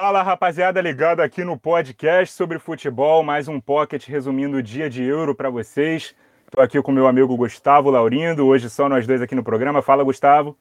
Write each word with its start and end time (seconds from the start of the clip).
Fala 0.00 0.22
rapaziada, 0.22 0.80
ligado 0.80 1.20
aqui 1.20 1.44
no 1.44 1.58
podcast 1.58 2.34
sobre 2.34 2.58
futebol, 2.58 3.22
mais 3.22 3.48
um 3.48 3.60
pocket 3.60 4.06
resumindo 4.08 4.56
o 4.56 4.62
dia 4.62 4.88
de 4.88 5.02
Euro 5.02 5.34
para 5.34 5.50
vocês. 5.50 6.14
Estou 6.46 6.64
aqui 6.64 6.80
com 6.80 6.90
meu 6.90 7.06
amigo 7.06 7.36
Gustavo 7.36 7.90
Laurindo, 7.90 8.46
hoje 8.46 8.70
só 8.70 8.88
nós 8.88 9.06
dois 9.06 9.20
aqui 9.20 9.34
no 9.34 9.44
programa. 9.44 9.82
Fala, 9.82 10.02
Gustavo. 10.02 10.56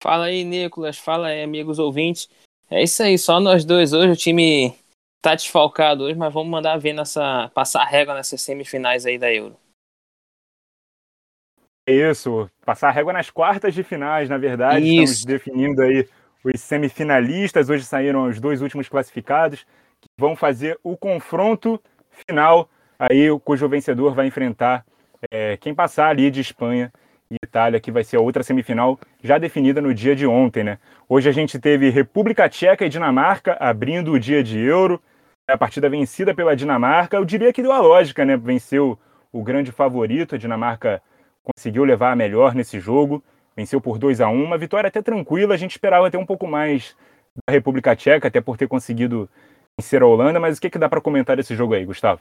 Fala 0.00 0.26
aí, 0.26 0.44
Nicolas. 0.44 0.96
Fala 0.96 1.26
aí, 1.26 1.42
amigos 1.42 1.80
ouvintes. 1.80 2.30
É 2.70 2.80
isso 2.80 3.02
aí, 3.02 3.18
só 3.18 3.40
nós 3.40 3.64
dois 3.64 3.92
hoje. 3.92 4.12
O 4.12 4.16
time 4.16 4.72
tá 5.20 5.34
desfalcado 5.34 6.04
hoje, 6.04 6.16
mas 6.16 6.32
vamos 6.32 6.48
mandar 6.48 6.76
ver 6.76 6.92
nessa. 6.92 7.50
passar 7.52 7.84
régua 7.86 8.14
nessas 8.14 8.40
semifinais 8.40 9.04
aí 9.04 9.18
da 9.18 9.34
Euro. 9.34 9.56
É 11.88 11.92
isso, 11.92 12.48
passar 12.64 12.92
régua 12.92 13.12
nas 13.12 13.30
quartas 13.30 13.74
de 13.74 13.82
finais, 13.82 14.28
na 14.28 14.38
verdade. 14.38 14.86
Isso. 14.86 15.12
Estamos 15.12 15.24
definindo 15.24 15.82
aí 15.82 16.08
os 16.44 16.60
semifinalistas. 16.60 17.68
Hoje 17.68 17.84
saíram 17.84 18.28
os 18.28 18.40
dois 18.40 18.62
últimos 18.62 18.88
classificados, 18.88 19.66
que 20.00 20.08
vão 20.18 20.34
fazer 20.34 20.78
o 20.82 20.96
confronto 20.96 21.80
final, 22.10 22.68
aí 22.98 23.28
cujo 23.44 23.68
vencedor 23.68 24.14
vai 24.14 24.26
enfrentar 24.26 24.84
é, 25.30 25.56
quem 25.56 25.74
passar 25.74 26.08
ali 26.08 26.30
de 26.30 26.40
Espanha 26.40 26.92
e 27.30 27.36
Itália, 27.44 27.80
que 27.80 27.92
vai 27.92 28.02
ser 28.02 28.16
a 28.16 28.20
outra 28.20 28.42
semifinal 28.42 28.98
já 29.22 29.38
definida 29.38 29.80
no 29.80 29.94
dia 29.94 30.16
de 30.16 30.26
ontem, 30.26 30.64
né? 30.64 30.78
Hoje 31.08 31.28
a 31.28 31.32
gente 31.32 31.58
teve 31.58 31.90
República 31.90 32.48
Tcheca 32.48 32.84
e 32.84 32.88
Dinamarca 32.88 33.56
abrindo 33.60 34.12
o 34.12 34.18
dia 34.18 34.42
de 34.42 34.58
Euro. 34.58 35.00
A 35.46 35.58
partida 35.58 35.88
vencida 35.88 36.32
pela 36.34 36.54
Dinamarca, 36.54 37.16
eu 37.16 37.24
diria 37.24 37.52
que 37.52 37.62
deu 37.62 37.72
a 37.72 37.80
lógica, 37.80 38.24
né? 38.24 38.36
Venceu 38.36 38.98
o 39.32 39.42
grande 39.42 39.70
favorito, 39.70 40.34
a 40.34 40.38
Dinamarca 40.38 41.02
conseguiu 41.42 41.84
levar 41.84 42.12
a 42.12 42.16
melhor 42.16 42.54
nesse 42.54 42.80
jogo 42.80 43.22
venceu 43.56 43.80
por 43.80 43.98
2 43.98 44.20
a 44.20 44.28
1 44.28 44.44
uma 44.44 44.58
vitória 44.58 44.88
até 44.88 45.02
tranquila, 45.02 45.54
a 45.54 45.56
gente 45.58 45.72
esperava 45.72 46.06
até 46.06 46.18
um 46.18 46.26
pouco 46.26 46.46
mais 46.46 46.96
da 47.46 47.52
República 47.52 47.94
Tcheca, 47.94 48.28
até 48.28 48.40
por 48.40 48.56
ter 48.56 48.68
conseguido 48.68 49.28
vencer 49.78 50.02
a 50.02 50.06
Holanda, 50.06 50.40
mas 50.40 50.58
o 50.58 50.60
que, 50.60 50.70
que 50.70 50.78
dá 50.78 50.88
para 50.88 51.00
comentar 51.00 51.36
desse 51.36 51.54
jogo 51.54 51.74
aí, 51.74 51.84
Gustavo? 51.84 52.20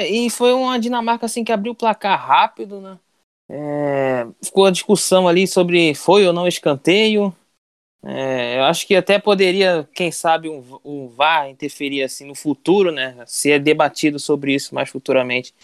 E 0.00 0.30
foi 0.30 0.52
uma 0.52 0.78
Dinamarca 0.78 1.26
assim 1.26 1.44
que 1.44 1.52
abriu 1.52 1.72
o 1.72 1.76
placar 1.76 2.18
rápido, 2.26 2.80
né? 2.80 2.98
É, 3.52 4.26
ficou 4.42 4.64
a 4.66 4.70
discussão 4.70 5.26
ali 5.26 5.46
sobre 5.46 5.94
foi 5.94 6.26
ou 6.26 6.32
não 6.32 6.46
escanteio. 6.46 7.34
É, 8.02 8.58
eu 8.58 8.64
acho 8.64 8.86
que 8.86 8.94
até 8.94 9.18
poderia, 9.18 9.86
quem 9.92 10.10
sabe, 10.10 10.48
um, 10.48 10.80
um 10.84 11.08
VAR 11.08 11.50
interferir 11.50 12.02
assim 12.02 12.24
no 12.24 12.34
futuro, 12.34 12.90
né? 12.90 13.22
Se 13.26 13.50
é 13.50 13.58
debatido 13.58 14.18
sobre 14.18 14.54
isso 14.54 14.74
mais 14.74 14.88
futuramente. 14.88 15.54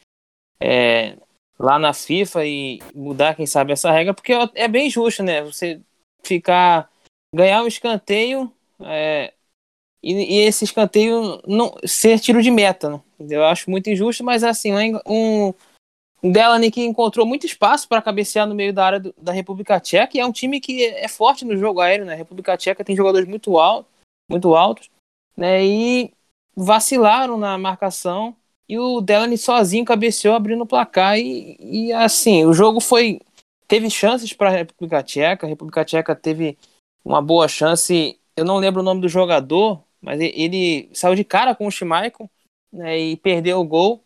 É, 0.61 1.17
lá 1.59 1.79
na 1.79 1.93
FIFA 1.93 2.45
e 2.45 2.81
mudar, 2.95 3.35
quem 3.35 3.47
sabe, 3.47 3.73
essa 3.73 3.91
regra, 3.91 4.15
porque 4.15 4.33
é 4.55 4.69
bem 4.69 4.91
justo, 4.91 5.23
né? 5.23 5.43
Você 5.43 5.81
ficar. 6.25 6.91
ganhar 7.35 7.63
um 7.63 7.67
escanteio 7.67 8.53
é, 8.81 9.33
e, 10.03 10.13
e, 10.13 10.39
esse 10.41 10.65
escanteio 10.65 11.41
não 11.47 11.75
ser 11.85 12.21
tiro 12.21 12.43
de 12.43 12.51
meta, 12.51 12.91
né? 12.91 13.01
Eu 13.31 13.45
acho 13.45 13.71
muito 13.71 13.89
injusto, 13.91 14.23
mas 14.23 14.45
assim, 14.45 14.73
um, 15.07 15.55
um 16.23 16.33
Delaney 16.33 16.71
que 16.71 16.85
encontrou 16.85 17.27
muito 17.27 17.47
espaço 17.47 17.89
para 17.89 18.03
cabecear 18.03 18.47
no 18.47 18.55
meio 18.55 18.73
da 18.73 18.85
área 18.85 19.01
do, 19.01 19.15
da 19.17 19.33
República 19.33 19.81
Tcheca 19.81 20.17
e 20.17 20.20
é 20.20 20.27
um 20.27 20.33
time 20.33 20.61
que 20.61 20.85
é 20.85 21.09
forte 21.09 21.45
no 21.45 21.57
jogo 21.57 21.81
aéreo, 21.81 22.05
né? 22.05 22.13
A 22.13 22.17
República 22.17 22.57
Tcheca 22.57 22.85
tem 22.85 22.95
jogadores 22.95 23.29
muito, 23.29 23.59
alto, 23.59 23.89
muito 24.29 24.55
altos, 24.55 24.91
né? 25.37 25.65
E 25.65 26.13
vacilaram 26.55 27.37
na 27.37 27.57
marcação 27.59 28.37
e 28.69 28.78
o 28.78 29.00
Delaney 29.00 29.39
sozinho 29.39 29.84
cabeceou 29.84 30.34
abrindo 30.34 30.62
o 30.62 30.67
placar. 30.67 31.19
E, 31.19 31.56
e 31.61 31.92
assim, 31.92 32.45
o 32.45 32.53
jogo 32.53 32.81
foi. 32.81 33.20
Teve 33.69 33.91
chances 33.91 34.33
para 34.33 34.48
a 34.48 34.53
República 34.53 35.03
Tcheca. 35.03 35.47
A 35.47 35.48
República 35.48 35.84
Tcheca 35.84 36.14
teve 36.14 36.56
uma 37.05 37.23
boa 37.23 37.48
chance. 37.48 38.19
Eu 38.36 38.45
não 38.45 38.58
lembro 38.58 38.81
o 38.81 38.84
nome 38.84 39.00
do 39.00 39.08
jogador, 39.08 39.83
mas 40.00 40.20
ele 40.20 40.91
saiu 40.92 41.14
de 41.14 41.25
cara 41.25 41.55
com 41.55 41.67
o 41.67 41.70
Schmeichel 41.70 42.31
né, 42.73 42.98
e 42.98 43.17
perdeu 43.17 43.61
o 43.61 43.64
gol. 43.64 44.02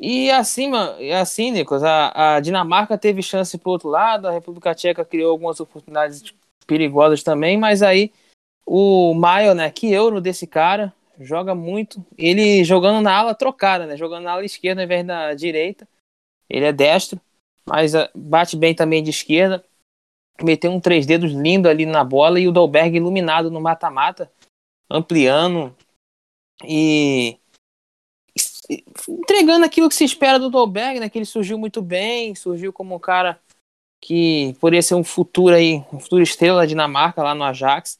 E 0.00 0.30
assim, 0.30 0.68
mano, 0.68 0.96
assim, 1.20 1.50
Nicolas, 1.50 1.84
a, 1.84 2.36
a 2.36 2.40
Dinamarca 2.40 2.98
teve 2.98 3.22
chance 3.22 3.56
pro 3.56 3.70
outro 3.70 3.88
lado, 3.88 4.26
a 4.26 4.32
República 4.32 4.74
Tcheca 4.74 5.04
criou 5.04 5.30
algumas 5.30 5.60
oportunidades 5.60 6.34
perigosas 6.66 7.22
também, 7.22 7.56
mas 7.56 7.80
aí 7.82 8.12
o 8.66 9.14
Maio, 9.14 9.54
né, 9.54 9.70
que 9.70 9.92
euro 9.92 10.20
desse 10.20 10.46
cara, 10.46 10.92
joga 11.20 11.54
muito. 11.54 12.04
Ele 12.16 12.64
jogando 12.64 13.02
na 13.02 13.14
ala 13.14 13.34
trocada, 13.34 13.86
né? 13.86 13.96
Jogando 13.96 14.24
na 14.24 14.32
ala 14.32 14.44
esquerda 14.44 14.82
ao 14.82 14.84
invés 14.84 15.06
da 15.06 15.34
direita. 15.34 15.88
Ele 16.48 16.64
é 16.64 16.72
destro, 16.72 17.20
mas 17.66 17.94
ah, 17.94 18.10
bate 18.14 18.56
bem 18.56 18.74
também 18.74 19.02
de 19.02 19.10
esquerda. 19.10 19.64
Meteu 20.42 20.70
um 20.70 20.80
três 20.80 21.06
dedos 21.06 21.32
lindo 21.32 21.68
ali 21.68 21.86
na 21.86 22.02
bola 22.02 22.40
e 22.40 22.48
o 22.48 22.52
Dolberg 22.52 22.96
iluminado 22.96 23.50
no 23.50 23.60
mata-mata, 23.60 24.30
ampliando 24.90 25.74
e 26.64 27.38
entregando 29.08 29.64
aquilo 29.64 29.88
que 29.88 29.94
se 29.94 30.04
espera 30.04 30.38
do 30.38 30.50
Dolberg, 30.50 30.98
né? 30.98 31.08
Que 31.08 31.18
ele 31.18 31.24
surgiu 31.24 31.58
muito 31.58 31.80
bem, 31.80 32.34
surgiu 32.34 32.72
como 32.72 32.94
um 32.94 32.98
cara 32.98 33.38
que 34.00 34.54
poderia 34.60 34.82
ser 34.82 34.94
um 34.94 35.04
futuro 35.04 35.54
aí, 35.54 35.84
um 35.92 35.98
futuro 35.98 36.22
estrela 36.22 36.60
da 36.60 36.66
Dinamarca 36.66 37.22
lá 37.22 37.34
no 37.34 37.44
Ajax 37.44 37.98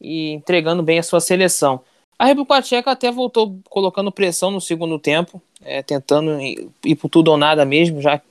e 0.00 0.30
entregando 0.30 0.82
bem 0.82 0.98
a 0.98 1.02
sua 1.02 1.20
seleção. 1.20 1.82
A 2.22 2.26
República 2.26 2.62
Tcheca 2.62 2.92
até 2.92 3.10
voltou 3.10 3.58
colocando 3.68 4.12
pressão 4.12 4.52
no 4.52 4.60
segundo 4.60 4.96
tempo, 4.96 5.42
é, 5.60 5.82
tentando 5.82 6.40
ir, 6.40 6.70
ir 6.84 6.94
por 6.94 7.08
tudo 7.08 7.32
ou 7.32 7.36
nada 7.36 7.64
mesmo, 7.64 8.00
já 8.00 8.22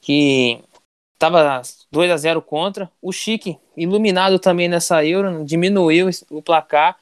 que 0.00 0.62
estava 1.14 1.60
2 1.90 2.12
a 2.12 2.16
0 2.16 2.40
contra. 2.40 2.88
O 3.02 3.10
Chique, 3.10 3.58
iluminado 3.76 4.38
também 4.38 4.68
nessa 4.68 5.04
Euro, 5.04 5.44
diminuiu 5.44 6.08
o 6.30 6.40
placar, 6.40 6.96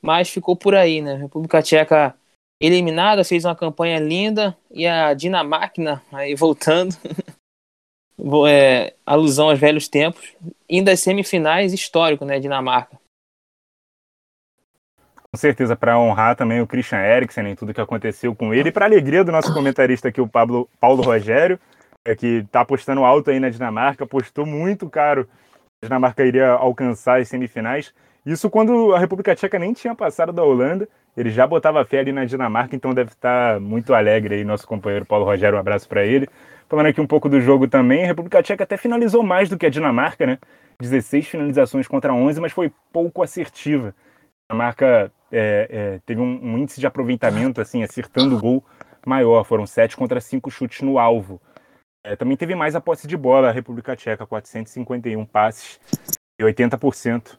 mas 0.00 0.30
ficou 0.30 0.54
por 0.54 0.76
aí, 0.76 1.02
né? 1.02 1.14
A 1.14 1.18
República 1.18 1.60
Tcheca 1.60 2.14
eliminada, 2.60 3.24
fez 3.24 3.44
uma 3.44 3.56
campanha 3.56 3.98
linda 3.98 4.56
e 4.70 4.86
a 4.86 5.12
Dinamarca 5.14 6.00
aí 6.12 6.36
voltando. 6.36 6.94
é, 8.48 8.94
alusão 9.04 9.50
aos 9.50 9.58
velhos 9.58 9.88
tempos. 9.88 10.32
Indo 10.70 10.92
às 10.92 11.00
semifinais, 11.00 11.72
histórico, 11.72 12.24
né? 12.24 12.38
Dinamarca 12.38 13.01
com 15.32 15.38
certeza 15.38 15.74
para 15.74 15.98
honrar 15.98 16.36
também 16.36 16.60
o 16.60 16.66
Christian 16.66 17.00
Eriksen 17.00 17.52
e 17.52 17.56
tudo 17.56 17.72
que 17.72 17.80
aconteceu 17.80 18.34
com 18.34 18.52
ele, 18.52 18.68
e 18.68 18.72
para 18.72 18.84
alegria 18.84 19.24
do 19.24 19.32
nosso 19.32 19.52
comentarista 19.54 20.08
aqui, 20.08 20.20
o 20.20 20.28
Pablo, 20.28 20.68
Paulo 20.78 21.02
Rogério, 21.02 21.58
é, 22.04 22.14
que 22.14 22.26
está 22.44 22.60
apostando 22.60 23.02
alto 23.02 23.30
aí 23.30 23.40
na 23.40 23.48
Dinamarca, 23.48 24.04
apostou 24.04 24.44
muito 24.44 24.90
caro 24.90 25.26
a 25.82 25.86
Dinamarca 25.86 26.24
iria 26.24 26.50
alcançar 26.50 27.20
as 27.20 27.28
semifinais. 27.28 27.92
Isso 28.24 28.48
quando 28.48 28.94
a 28.94 28.98
República 29.00 29.34
Tcheca 29.34 29.58
nem 29.58 29.72
tinha 29.72 29.96
passado 29.96 30.32
da 30.32 30.44
Holanda, 30.44 30.88
ele 31.16 31.28
já 31.28 31.44
botava 31.44 31.84
fé 31.84 31.98
ali 31.98 32.12
na 32.12 32.24
Dinamarca, 32.24 32.76
então 32.76 32.94
deve 32.94 33.10
estar 33.10 33.54
tá 33.54 33.60
muito 33.60 33.92
alegre 33.92 34.36
aí 34.36 34.44
nosso 34.44 34.66
companheiro 34.66 35.04
Paulo 35.04 35.24
Rogério, 35.24 35.56
um 35.56 35.60
abraço 35.60 35.88
para 35.88 36.04
ele. 36.04 36.28
Falando 36.68 36.86
aqui 36.86 37.00
um 37.00 37.06
pouco 37.06 37.28
do 37.28 37.40
jogo 37.40 37.66
também, 37.66 38.04
a 38.04 38.06
República 38.06 38.40
Tcheca 38.42 38.62
até 38.62 38.76
finalizou 38.76 39.24
mais 39.24 39.48
do 39.48 39.58
que 39.58 39.66
a 39.66 39.70
Dinamarca, 39.70 40.24
né? 40.24 40.38
16 40.78 41.26
finalizações 41.26 41.88
contra 41.88 42.14
11, 42.14 42.40
mas 42.40 42.52
foi 42.52 42.72
pouco 42.92 43.22
assertiva. 43.22 43.94
A 44.48 44.52
Dinamarca 44.52 45.12
é, 45.32 45.68
é, 45.70 46.00
teve 46.04 46.20
um, 46.20 46.38
um, 46.42 46.58
índice 46.58 46.78
de 46.78 46.86
aproveitamento, 46.86 47.60
assim, 47.60 47.82
acertando 47.82 48.36
o 48.36 48.40
gol 48.40 48.64
maior. 49.06 49.44
Foram 49.44 49.66
7 49.66 49.96
contra 49.96 50.20
5 50.20 50.50
chutes 50.50 50.82
no 50.82 50.98
alvo. 50.98 51.40
É, 52.04 52.14
também 52.14 52.36
teve 52.36 52.54
mais 52.54 52.74
a 52.74 52.80
posse 52.80 53.06
de 53.06 53.16
bola, 53.16 53.48
a 53.48 53.52
República 53.52 53.96
Tcheca, 53.96 54.26
451 54.26 55.24
passes 55.24 55.80
e 56.38 56.44
80% 56.44 57.38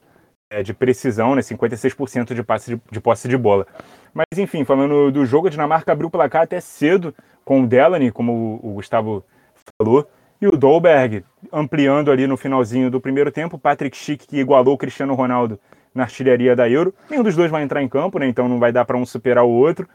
é, 0.49 0.63
de 0.63 0.73
precisão, 0.73 1.35
né, 1.35 1.41
56% 1.41 2.33
de, 2.33 2.43
passe 2.43 2.75
de, 2.75 2.81
de 2.91 2.99
posse 3.01 3.27
de 3.27 3.37
bola. 3.37 3.67
Mas 4.13 4.25
enfim, 4.37 4.63
falando 4.63 5.11
do 5.11 5.25
jogo, 5.25 5.47
a 5.47 5.49
Dinamarca 5.49 5.91
abriu 5.91 6.07
o 6.07 6.11
placar 6.11 6.43
até 6.43 6.59
cedo 6.61 7.13
com 7.43 7.61
o 7.61 7.67
Delaney, 7.67 8.11
como 8.11 8.59
o, 8.63 8.71
o 8.71 8.73
Gustavo 8.75 9.23
falou, 9.77 10.07
e 10.39 10.47
o 10.47 10.51
Dolberg 10.51 11.25
ampliando 11.51 12.11
ali 12.11 12.25
no 12.27 12.37
finalzinho 12.37 12.89
do 12.89 13.01
primeiro 13.01 13.31
tempo, 13.31 13.59
Patrick 13.59 13.97
Schick 13.97 14.27
que 14.27 14.39
igualou 14.39 14.75
o 14.75 14.77
Cristiano 14.77 15.13
Ronaldo 15.13 15.59
na 15.93 16.03
artilharia 16.03 16.55
da 16.55 16.69
Euro. 16.69 16.93
Nenhum 17.09 17.23
dos 17.23 17.35
dois 17.35 17.51
vai 17.51 17.63
entrar 17.63 17.81
em 17.81 17.87
campo, 17.87 18.19
né? 18.19 18.27
Então 18.27 18.47
não 18.47 18.59
vai 18.59 18.71
dar 18.71 18.85
para 18.85 18.97
um 18.97 19.05
superar 19.05 19.43
o 19.43 19.49
outro. 19.49 19.87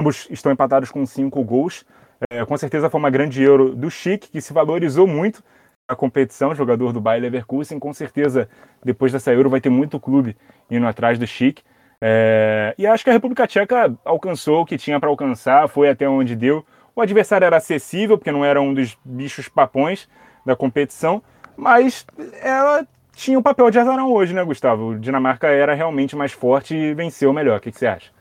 Ambos 0.00 0.26
estão 0.30 0.52
empatados 0.52 0.90
com 0.90 1.04
cinco 1.06 1.42
gols. 1.42 1.84
É, 2.30 2.44
com 2.44 2.56
certeza 2.56 2.88
foi 2.88 2.98
uma 2.98 3.10
grande 3.10 3.42
Euro 3.42 3.74
do 3.74 3.90
Chic, 3.90 4.30
que 4.30 4.40
se 4.40 4.52
valorizou 4.52 5.06
muito 5.06 5.42
a 5.88 5.94
competição, 5.94 6.54
jogador 6.54 6.92
do 6.92 7.00
Bayer 7.00 7.22
Leverkusen. 7.22 7.78
Com 7.78 7.92
certeza, 7.92 8.48
depois 8.84 9.12
dessa 9.12 9.32
Euro, 9.32 9.50
vai 9.50 9.60
ter 9.60 9.70
muito 9.70 10.00
clube 10.00 10.36
indo 10.70 10.86
atrás 10.86 11.18
do 11.18 11.26
Chic. 11.26 11.60
É, 12.00 12.74
e 12.76 12.86
acho 12.86 13.04
que 13.04 13.10
a 13.10 13.12
República 13.12 13.46
Tcheca 13.46 13.94
alcançou 14.04 14.62
o 14.62 14.66
que 14.66 14.76
tinha 14.76 15.00
para 15.00 15.08
alcançar, 15.08 15.68
foi 15.68 15.88
até 15.88 16.08
onde 16.08 16.36
deu. 16.36 16.64
O 16.94 17.00
adversário 17.00 17.44
era 17.44 17.56
acessível, 17.56 18.16
porque 18.18 18.32
não 18.32 18.44
era 18.44 18.60
um 18.60 18.72
dos 18.72 18.96
bichos 19.04 19.48
papões 19.48 20.08
da 20.44 20.56
competição, 20.56 21.22
mas 21.56 22.06
ela 22.40 22.86
tinha 23.16 23.38
o 23.38 23.42
papel 23.42 23.70
de 23.70 23.78
azarão 23.78 24.12
hoje, 24.12 24.34
né, 24.34 24.44
Gustavo? 24.44 24.98
Dinamarca 24.98 25.48
era 25.48 25.74
realmente 25.74 26.14
mais 26.14 26.32
forte 26.32 26.74
e 26.74 26.94
venceu 26.94 27.32
melhor. 27.32 27.58
O 27.58 27.60
que, 27.60 27.72
que 27.72 27.78
você 27.78 27.86
acha? 27.86 28.12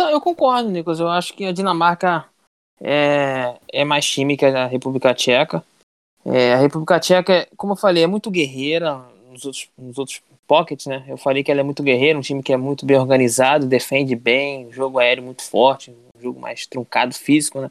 Eu 0.00 0.20
concordo, 0.20 0.70
Nicolas. 0.70 1.00
Eu 1.00 1.08
acho 1.08 1.32
que 1.34 1.46
a 1.46 1.52
Dinamarca 1.52 2.26
é, 2.80 3.58
é 3.72 3.84
mais 3.84 4.06
time 4.06 4.36
que 4.36 4.44
a 4.44 4.66
República 4.66 5.14
Tcheca. 5.14 5.64
É, 6.24 6.54
a 6.54 6.58
República 6.58 7.00
Tcheca, 7.00 7.48
como 7.56 7.72
eu 7.72 7.76
falei, 7.76 8.04
é 8.04 8.06
muito 8.06 8.30
guerreira 8.30 9.00
nos 9.30 9.44
outros, 9.44 9.68
nos 9.76 9.98
outros 9.98 10.22
pocket, 10.46 10.86
né? 10.86 11.04
Eu 11.08 11.16
falei 11.16 11.42
que 11.42 11.50
ela 11.50 11.60
é 11.60 11.64
muito 11.64 11.82
guerreira, 11.82 12.18
um 12.18 12.22
time 12.22 12.42
que 12.42 12.52
é 12.52 12.56
muito 12.56 12.84
bem 12.84 12.98
organizado, 12.98 13.66
defende 13.66 14.14
bem, 14.14 14.70
jogo 14.70 14.98
aéreo 14.98 15.24
muito 15.24 15.42
forte, 15.42 15.90
um 15.90 16.20
jogo 16.20 16.38
mais 16.38 16.66
truncado 16.66 17.14
físico, 17.14 17.60
né? 17.60 17.70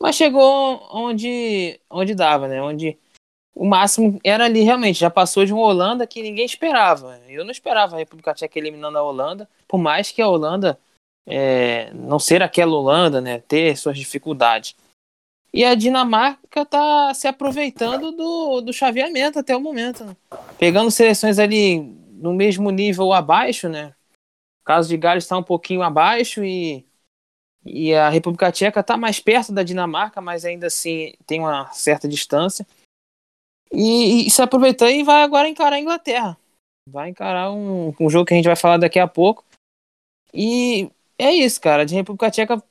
Mas 0.00 0.14
chegou 0.14 0.86
onde, 0.92 1.80
onde 1.90 2.14
dava, 2.14 2.46
né? 2.46 2.62
Onde 2.62 2.96
o 3.58 3.66
máximo 3.66 4.20
era 4.22 4.44
ali 4.44 4.62
realmente, 4.62 5.00
já 5.00 5.10
passou 5.10 5.44
de 5.44 5.52
uma 5.52 5.62
Holanda 5.62 6.06
que 6.06 6.22
ninguém 6.22 6.46
esperava. 6.46 7.20
Eu 7.28 7.44
não 7.44 7.50
esperava 7.50 7.96
a 7.96 7.98
República 7.98 8.32
Tcheca 8.32 8.56
eliminando 8.56 8.96
a 8.96 9.02
Holanda, 9.02 9.48
por 9.66 9.78
mais 9.78 10.12
que 10.12 10.22
a 10.22 10.28
Holanda 10.28 10.78
é, 11.26 11.92
não 11.92 12.20
ser 12.20 12.40
aquela 12.40 12.72
Holanda, 12.72 13.20
né? 13.20 13.40
Ter 13.40 13.76
suas 13.76 13.98
dificuldades. 13.98 14.76
E 15.52 15.64
a 15.64 15.74
Dinamarca 15.74 16.64
tá 16.64 17.12
se 17.14 17.26
aproveitando 17.26 18.12
do, 18.12 18.60
do 18.60 18.72
chaveamento 18.72 19.40
até 19.40 19.56
o 19.56 19.60
momento, 19.60 20.04
né? 20.04 20.16
Pegando 20.56 20.90
seleções 20.92 21.40
ali 21.40 21.80
no 22.12 22.32
mesmo 22.32 22.70
nível 22.70 23.12
abaixo, 23.12 23.68
né? 23.68 23.92
O 24.62 24.64
caso 24.64 24.88
de 24.88 24.96
Gales 24.96 25.24
está 25.24 25.36
um 25.36 25.42
pouquinho 25.42 25.82
abaixo 25.82 26.44
e, 26.44 26.86
e 27.64 27.92
a 27.92 28.08
República 28.08 28.52
Tcheca 28.52 28.80
está 28.80 28.96
mais 28.96 29.18
perto 29.18 29.50
da 29.50 29.64
Dinamarca, 29.64 30.20
mas 30.20 30.44
ainda 30.44 30.68
assim 30.68 31.14
tem 31.26 31.40
uma 31.40 31.72
certa 31.72 32.06
distância. 32.06 32.64
E, 33.72 34.26
e 34.26 34.30
se 34.30 34.40
aproveitou 34.40 34.88
e 34.88 35.02
vai 35.02 35.22
agora 35.22 35.48
encarar 35.48 35.76
a 35.76 35.80
Inglaterra. 35.80 36.36
Vai 36.88 37.10
encarar 37.10 37.52
um, 37.52 37.94
um 38.00 38.08
jogo 38.08 38.24
que 38.24 38.34
a 38.34 38.36
gente 38.36 38.46
vai 38.46 38.56
falar 38.56 38.78
daqui 38.78 38.98
a 38.98 39.06
pouco. 39.06 39.44
E 40.32 40.90
é 41.18 41.32
isso, 41.32 41.60
cara. 41.60 41.82
A 41.82 41.86
República 41.86 42.30
Tcheca 42.30 42.62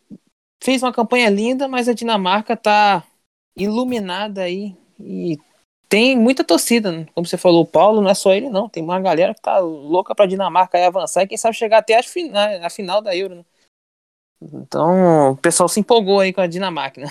fez 0.63 0.81
uma 0.81 0.94
campanha 0.94 1.29
linda, 1.29 1.67
mas 1.67 1.88
a 1.88 1.94
Dinamarca 1.94 2.57
tá 2.57 3.03
iluminada 3.55 4.41
aí 4.41 4.75
e 4.99 5.38
tem 5.89 6.17
muita 6.17 6.44
torcida, 6.44 6.91
né? 6.91 7.07
como 7.13 7.25
você 7.25 7.38
falou, 7.38 7.61
o 7.61 7.67
Paulo 7.67 8.01
não 8.01 8.09
é 8.09 8.13
só 8.13 8.33
ele 8.33 8.49
não, 8.49 8.67
tem 8.67 8.83
uma 8.83 8.99
galera 8.99 9.33
que 9.33 9.41
tá 9.41 9.57
louca 9.59 10.13
pra 10.13 10.25
Dinamarca 10.25 10.85
avançar 10.85 11.23
e 11.23 11.27
quem 11.27 11.38
sabe 11.38 11.55
chegar 11.55 11.79
até 11.79 11.97
a, 11.97 12.03
final, 12.03 12.65
a 12.65 12.69
final 12.69 13.01
da 13.01 13.15
Euro, 13.15 13.35
né? 13.35 13.45
Então, 14.41 15.31
o 15.31 15.38
pessoal 15.38 15.67
se 15.67 15.79
empolgou 15.79 16.19
aí 16.19 16.31
com 16.31 16.41
a 16.41 16.47
Dinamarca, 16.47 17.01
né? 17.01 17.07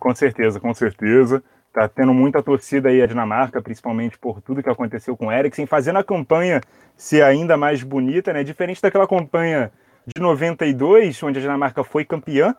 Com 0.00 0.14
certeza, 0.14 0.58
com 0.58 0.72
certeza. 0.74 1.44
Tá 1.72 1.88
tendo 1.88 2.12
muita 2.12 2.42
torcida 2.42 2.88
aí 2.88 3.00
a 3.00 3.06
Dinamarca, 3.06 3.62
principalmente 3.62 4.18
por 4.18 4.40
tudo 4.42 4.62
que 4.62 4.68
aconteceu 4.68 5.16
com 5.16 5.26
o 5.26 5.32
Eriksen, 5.32 5.66
fazendo 5.66 5.98
a 5.98 6.04
campanha 6.04 6.60
ser 6.96 7.22
ainda 7.22 7.56
mais 7.56 7.82
bonita, 7.82 8.32
né? 8.32 8.42
Diferente 8.42 8.82
daquela 8.82 9.06
campanha 9.06 9.70
de 10.04 10.20
92, 10.20 11.22
onde 11.22 11.38
a 11.38 11.42
Dinamarca 11.42 11.84
foi 11.84 12.04
campeã 12.04 12.54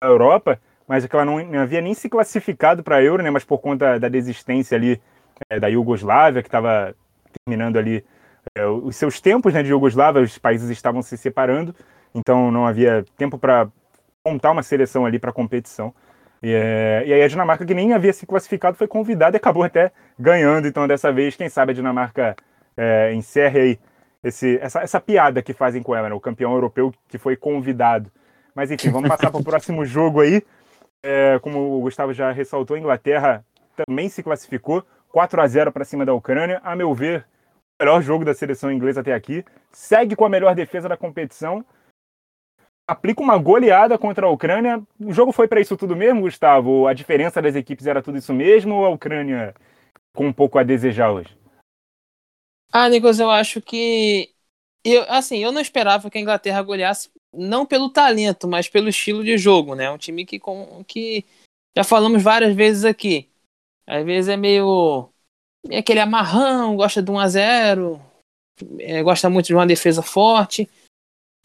da 0.00 0.08
Europa, 0.08 0.58
mas 0.88 1.04
que 1.06 1.14
ela 1.14 1.24
não, 1.26 1.44
não 1.44 1.60
havia 1.60 1.80
nem 1.82 1.92
se 1.92 2.08
classificado 2.08 2.82
para 2.82 2.96
a 2.96 3.02
Euro, 3.02 3.22
né? 3.22 3.30
Mas 3.30 3.44
por 3.44 3.58
conta 3.58 3.98
da 3.98 4.08
desistência 4.08 4.76
ali 4.76 5.00
é, 5.50 5.60
da 5.60 5.68
Iugoslávia, 5.68 6.42
que 6.42 6.48
estava 6.48 6.94
terminando 7.44 7.76
ali 7.76 8.04
é, 8.54 8.66
os 8.66 8.96
seus 8.96 9.20
tempos 9.20 9.52
né, 9.52 9.62
de 9.62 9.70
Iugoslávia, 9.70 10.22
os 10.22 10.38
países 10.38 10.70
estavam 10.70 11.02
se 11.02 11.16
separando, 11.16 11.74
então 12.14 12.50
não 12.50 12.66
havia 12.66 13.04
tempo 13.16 13.38
para 13.38 13.68
montar 14.26 14.52
uma 14.52 14.62
seleção 14.62 15.04
ali 15.04 15.18
para 15.18 15.32
competição. 15.32 15.94
E, 16.44 16.54
é, 16.54 17.04
e, 17.06 17.12
aí 17.14 17.22
a 17.22 17.28
Dinamarca, 17.28 17.64
que 17.64 17.72
nem 17.72 17.94
havia 17.94 18.12
se 18.12 18.26
classificado, 18.26 18.76
foi 18.76 18.86
convidada 18.86 19.34
e 19.34 19.38
acabou 19.38 19.62
até 19.62 19.90
ganhando. 20.18 20.68
Então, 20.68 20.86
dessa 20.86 21.10
vez, 21.10 21.34
quem 21.34 21.48
sabe 21.48 21.72
a 21.72 21.74
Dinamarca 21.74 22.36
é, 22.76 23.14
encerre 23.14 23.60
aí 23.60 23.78
esse, 24.22 24.58
essa, 24.58 24.80
essa 24.80 25.00
piada 25.00 25.42
que 25.42 25.54
fazem 25.54 25.82
com 25.82 25.96
ela, 25.96 26.10
né? 26.10 26.14
o 26.14 26.20
campeão 26.20 26.52
europeu 26.52 26.92
que 27.08 27.16
foi 27.16 27.34
convidado. 27.34 28.12
Mas 28.54 28.70
enfim, 28.70 28.90
vamos 28.90 29.08
passar 29.08 29.30
para 29.30 29.40
o 29.40 29.44
próximo 29.44 29.84
jogo 29.86 30.20
aí. 30.20 30.42
É, 31.02 31.38
como 31.40 31.78
o 31.78 31.80
Gustavo 31.80 32.12
já 32.12 32.30
ressaltou, 32.30 32.76
a 32.76 32.78
Inglaterra 32.78 33.42
também 33.74 34.10
se 34.10 34.22
classificou 34.22 34.84
4 35.12 35.40
a 35.40 35.46
0 35.46 35.72
para 35.72 35.84
cima 35.84 36.04
da 36.04 36.12
Ucrânia. 36.12 36.60
A 36.62 36.76
meu 36.76 36.92
ver, 36.92 37.26
o 37.80 37.84
melhor 37.84 38.02
jogo 38.02 38.22
da 38.22 38.34
seleção 38.34 38.70
inglesa 38.70 39.00
até 39.00 39.14
aqui. 39.14 39.42
Segue 39.72 40.14
com 40.14 40.26
a 40.26 40.28
melhor 40.28 40.54
defesa 40.54 40.90
da 40.90 40.96
competição. 40.96 41.64
Aplica 42.86 43.22
uma 43.22 43.38
goleada 43.38 43.96
contra 43.96 44.26
a 44.26 44.30
Ucrânia. 44.30 44.82
O 45.00 45.12
jogo 45.12 45.32
foi 45.32 45.48
para 45.48 45.60
isso 45.60 45.76
tudo 45.76 45.96
mesmo, 45.96 46.22
Gustavo? 46.22 46.86
A 46.86 46.92
diferença 46.92 47.40
das 47.40 47.54
equipes 47.54 47.86
era 47.86 48.02
tudo 48.02 48.18
isso 48.18 48.32
mesmo 48.32 48.74
ou 48.74 48.84
a 48.84 48.90
Ucrânia 48.90 49.54
com 50.14 50.26
um 50.26 50.32
pouco 50.32 50.58
a 50.58 50.62
desejar 50.62 51.10
hoje? 51.10 51.36
Ah, 52.72 52.88
Nicolas, 52.88 53.18
eu 53.18 53.30
acho 53.30 53.60
que. 53.62 54.30
Eu, 54.84 55.04
assim, 55.08 55.38
eu 55.38 55.50
não 55.50 55.60
esperava 55.60 56.10
que 56.10 56.18
a 56.18 56.20
Inglaterra 56.20 56.60
goleasse, 56.60 57.10
não 57.32 57.64
pelo 57.64 57.88
talento, 57.88 58.46
mas 58.46 58.68
pelo 58.68 58.88
estilo 58.88 59.24
de 59.24 59.38
jogo, 59.38 59.74
né? 59.74 59.90
Um 59.90 59.96
time 59.96 60.26
que, 60.26 60.38
com, 60.38 60.84
que 60.86 61.24
já 61.76 61.82
falamos 61.82 62.22
várias 62.22 62.54
vezes 62.54 62.84
aqui. 62.84 63.30
Às 63.86 64.04
vezes 64.04 64.28
é 64.28 64.36
meio. 64.36 65.08
É 65.70 65.78
aquele 65.78 66.00
amarrão, 66.00 66.76
gosta 66.76 67.02
de 67.02 67.10
1 67.10 67.18
a 67.18 67.28
0 67.28 68.00
é, 68.78 69.02
gosta 69.02 69.28
muito 69.28 69.46
de 69.46 69.54
uma 69.54 69.66
defesa 69.66 70.02
forte. 70.02 70.68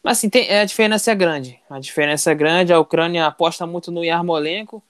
Mas 0.03 0.17
assim, 0.17 0.29
tem, 0.29 0.49
a 0.49 0.65
diferença 0.65 1.11
é 1.11 1.15
grande. 1.15 1.59
A 1.69 1.79
diferença 1.79 2.31
é 2.31 2.35
grande. 2.35 2.73
A 2.73 2.79
Ucrânia 2.79 3.25
aposta 3.25 3.65
muito 3.65 3.91
no 3.91 4.03
Yarmolenko. 4.03 4.83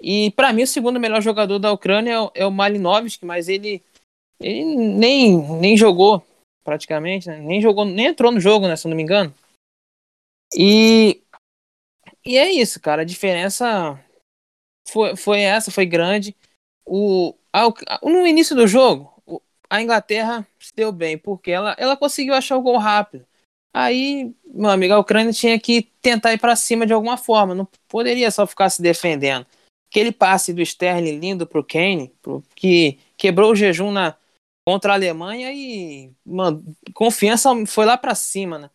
E 0.00 0.30
para 0.32 0.52
mim, 0.52 0.62
o 0.62 0.66
segundo 0.66 1.00
melhor 1.00 1.20
jogador 1.20 1.58
da 1.58 1.72
Ucrânia 1.72 2.12
é 2.12 2.20
o, 2.20 2.30
é 2.34 2.46
o 2.46 2.50
Malinovski, 2.50 3.24
mas 3.24 3.48
ele 3.48 3.82
ele 4.40 4.76
nem, 4.76 5.36
nem 5.58 5.76
jogou, 5.76 6.24
praticamente, 6.62 7.28
né? 7.28 7.38
Nem 7.38 7.60
jogou, 7.60 7.84
nem 7.84 8.06
entrou 8.06 8.30
no 8.30 8.40
jogo, 8.40 8.68
né? 8.68 8.76
Se 8.76 8.86
eu 8.86 8.90
não 8.90 8.96
me 8.96 9.02
engano. 9.02 9.34
E, 10.56 11.22
e 12.24 12.38
é 12.38 12.50
isso, 12.50 12.80
cara. 12.80 13.02
A 13.02 13.04
diferença 13.04 14.02
foi, 14.88 15.16
foi 15.16 15.40
essa, 15.40 15.70
foi 15.70 15.84
grande. 15.84 16.36
O, 16.86 17.34
a, 17.52 17.68
no 18.02 18.26
início 18.26 18.54
do 18.54 18.66
jogo, 18.66 19.12
a 19.68 19.82
Inglaterra 19.82 20.46
se 20.58 20.72
deu 20.74 20.92
bem, 20.92 21.18
porque 21.18 21.50
ela, 21.50 21.74
ela 21.78 21.96
conseguiu 21.96 22.34
achar 22.34 22.56
o 22.56 22.62
gol 22.62 22.78
rápido. 22.78 23.26
Aí, 23.72 24.34
meu 24.46 24.70
amigo, 24.70 24.94
a 24.94 24.98
Ucrânia 24.98 25.32
tinha 25.32 25.58
que 25.58 25.82
tentar 26.02 26.32
ir 26.32 26.38
para 26.38 26.56
cima 26.56 26.86
de 26.86 26.92
alguma 26.92 27.16
forma, 27.16 27.54
não 27.54 27.68
poderia 27.86 28.30
só 28.30 28.46
ficar 28.46 28.70
se 28.70 28.82
defendendo. 28.82 29.46
Aquele 29.90 30.12
passe 30.12 30.52
do 30.52 30.60
Sterling 30.60 31.18
lindo 31.18 31.46
pro 31.46 31.64
Kane, 31.64 32.12
pro, 32.20 32.42
que 32.54 32.98
quebrou 33.16 33.52
o 33.52 33.56
jejum 33.56 33.90
na, 33.90 34.16
contra 34.66 34.92
a 34.92 34.96
Alemanha 34.96 35.52
e, 35.52 36.12
mano, 36.24 36.62
confiança 36.92 37.50
foi 37.66 37.86
lá 37.86 37.96
para 37.96 38.14
cima, 38.14 38.58
né? 38.58 38.70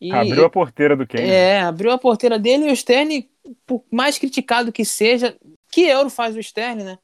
E, 0.00 0.12
abriu 0.12 0.44
a 0.44 0.50
porteira 0.50 0.96
do 0.96 1.06
Kane. 1.06 1.28
É, 1.28 1.60
abriu 1.60 1.90
a 1.90 1.98
porteira 1.98 2.38
dele 2.38 2.68
e 2.68 2.72
o 2.72 2.76
Stern, 2.76 3.28
por 3.66 3.84
mais 3.90 4.18
criticado 4.18 4.72
que 4.72 4.84
seja, 4.84 5.36
que 5.70 5.82
euro 5.82 6.10
faz 6.10 6.36
o 6.36 6.42
Stern, 6.42 6.84
né? 6.84 6.98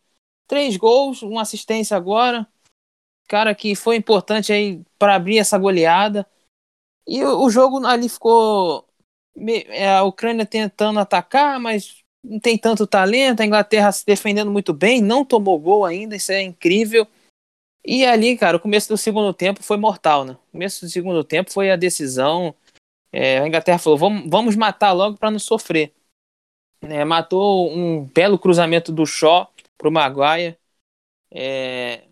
Três 0.47 0.77
gols, 0.77 1.23
uma 1.23 1.43
assistência 1.43 1.97
agora. 1.97 2.47
Cara 3.29 3.55
que 3.55 3.75
foi 3.75 3.97
importante 3.97 4.53
aí 4.53 4.83
para 4.99 5.15
abrir 5.15 5.39
essa 5.39 5.57
goleada. 5.57 6.27
E 7.07 7.23
o, 7.25 7.45
o 7.45 7.51
jogo 7.51 7.85
ali 7.87 8.09
ficou 8.09 8.87
é, 9.69 9.97
a 9.97 10.03
Ucrânia 10.05 10.47
tentando 10.47 11.01
atacar, 11.01 11.59
mas 11.59 12.03
não 12.23 12.39
tem 12.39 12.59
tanto 12.59 12.87
talento. 12.87 13.41
A 13.41 13.47
Inglaterra 13.47 13.93
se 13.93 14.05
defendendo 14.05 14.51
muito 14.51 14.73
bem, 14.73 15.01
não 15.01 15.25
tomou 15.25 15.59
gol 15.59 15.85
ainda, 15.85 16.17
isso 16.17 16.33
é 16.33 16.43
incrível. 16.43 17.07
E 17.85 18.05
ali, 18.05 18.37
cara, 18.37 18.57
o 18.57 18.61
começo 18.61 18.89
do 18.89 18.97
segundo 18.97 19.33
tempo 19.33 19.63
foi 19.63 19.77
mortal, 19.77 20.25
né? 20.25 20.33
O 20.33 20.53
começo 20.53 20.85
do 20.85 20.91
segundo 20.91 21.25
tempo 21.25 21.51
foi 21.51 21.71
a 21.71 21.77
decisão. 21.77 22.55
É, 23.13 23.39
a 23.39 23.49
Inglaterra 23.49 23.79
falou: 23.79 23.99
vamos, 23.99 24.29
vamos 24.29 24.57
matar 24.57 24.93
logo 24.93 25.17
para 25.17 25.31
não 25.31 25.39
sofrer. 25.39 25.93
É, 26.83 27.05
matou 27.05 27.71
um 27.71 28.05
belo 28.05 28.39
cruzamento 28.39 28.93
do 28.93 29.07
Shaw 29.07 29.51
pro 29.79 29.91
Maguire. 29.91 30.59
É, 31.33 32.05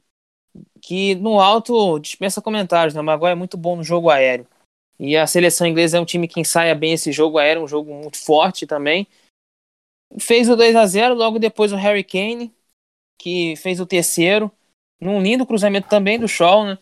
que 0.80 1.14
no 1.16 1.40
alto 1.40 1.98
dispensa 1.98 2.40
comentários, 2.40 2.94
né? 2.94 3.00
O 3.00 3.04
Maguire 3.04 3.32
é 3.32 3.34
muito 3.34 3.56
bom 3.56 3.76
no 3.76 3.84
jogo 3.84 4.10
aéreo. 4.10 4.46
E 4.98 5.16
a 5.16 5.26
seleção 5.26 5.66
inglesa 5.66 5.98
é 5.98 6.00
um 6.00 6.04
time 6.04 6.26
que 6.26 6.40
ensaia 6.40 6.74
bem 6.74 6.94
esse 6.94 7.12
jogo 7.12 7.38
aéreo, 7.38 7.62
um 7.62 7.68
jogo 7.68 7.94
muito 7.94 8.18
forte 8.18 8.66
também. 8.66 9.06
Fez 10.18 10.48
o 10.48 10.56
2 10.56 10.74
a 10.74 10.86
0 10.86 11.14
logo 11.14 11.38
depois 11.38 11.72
o 11.72 11.76
Harry 11.76 12.02
Kane, 12.02 12.52
que 13.18 13.54
fez 13.56 13.78
o 13.78 13.86
terceiro 13.86 14.50
num 15.00 15.22
lindo 15.22 15.46
cruzamento 15.46 15.88
também 15.88 16.18
do 16.18 16.26
Shaw, 16.26 16.64
né? 16.64 16.78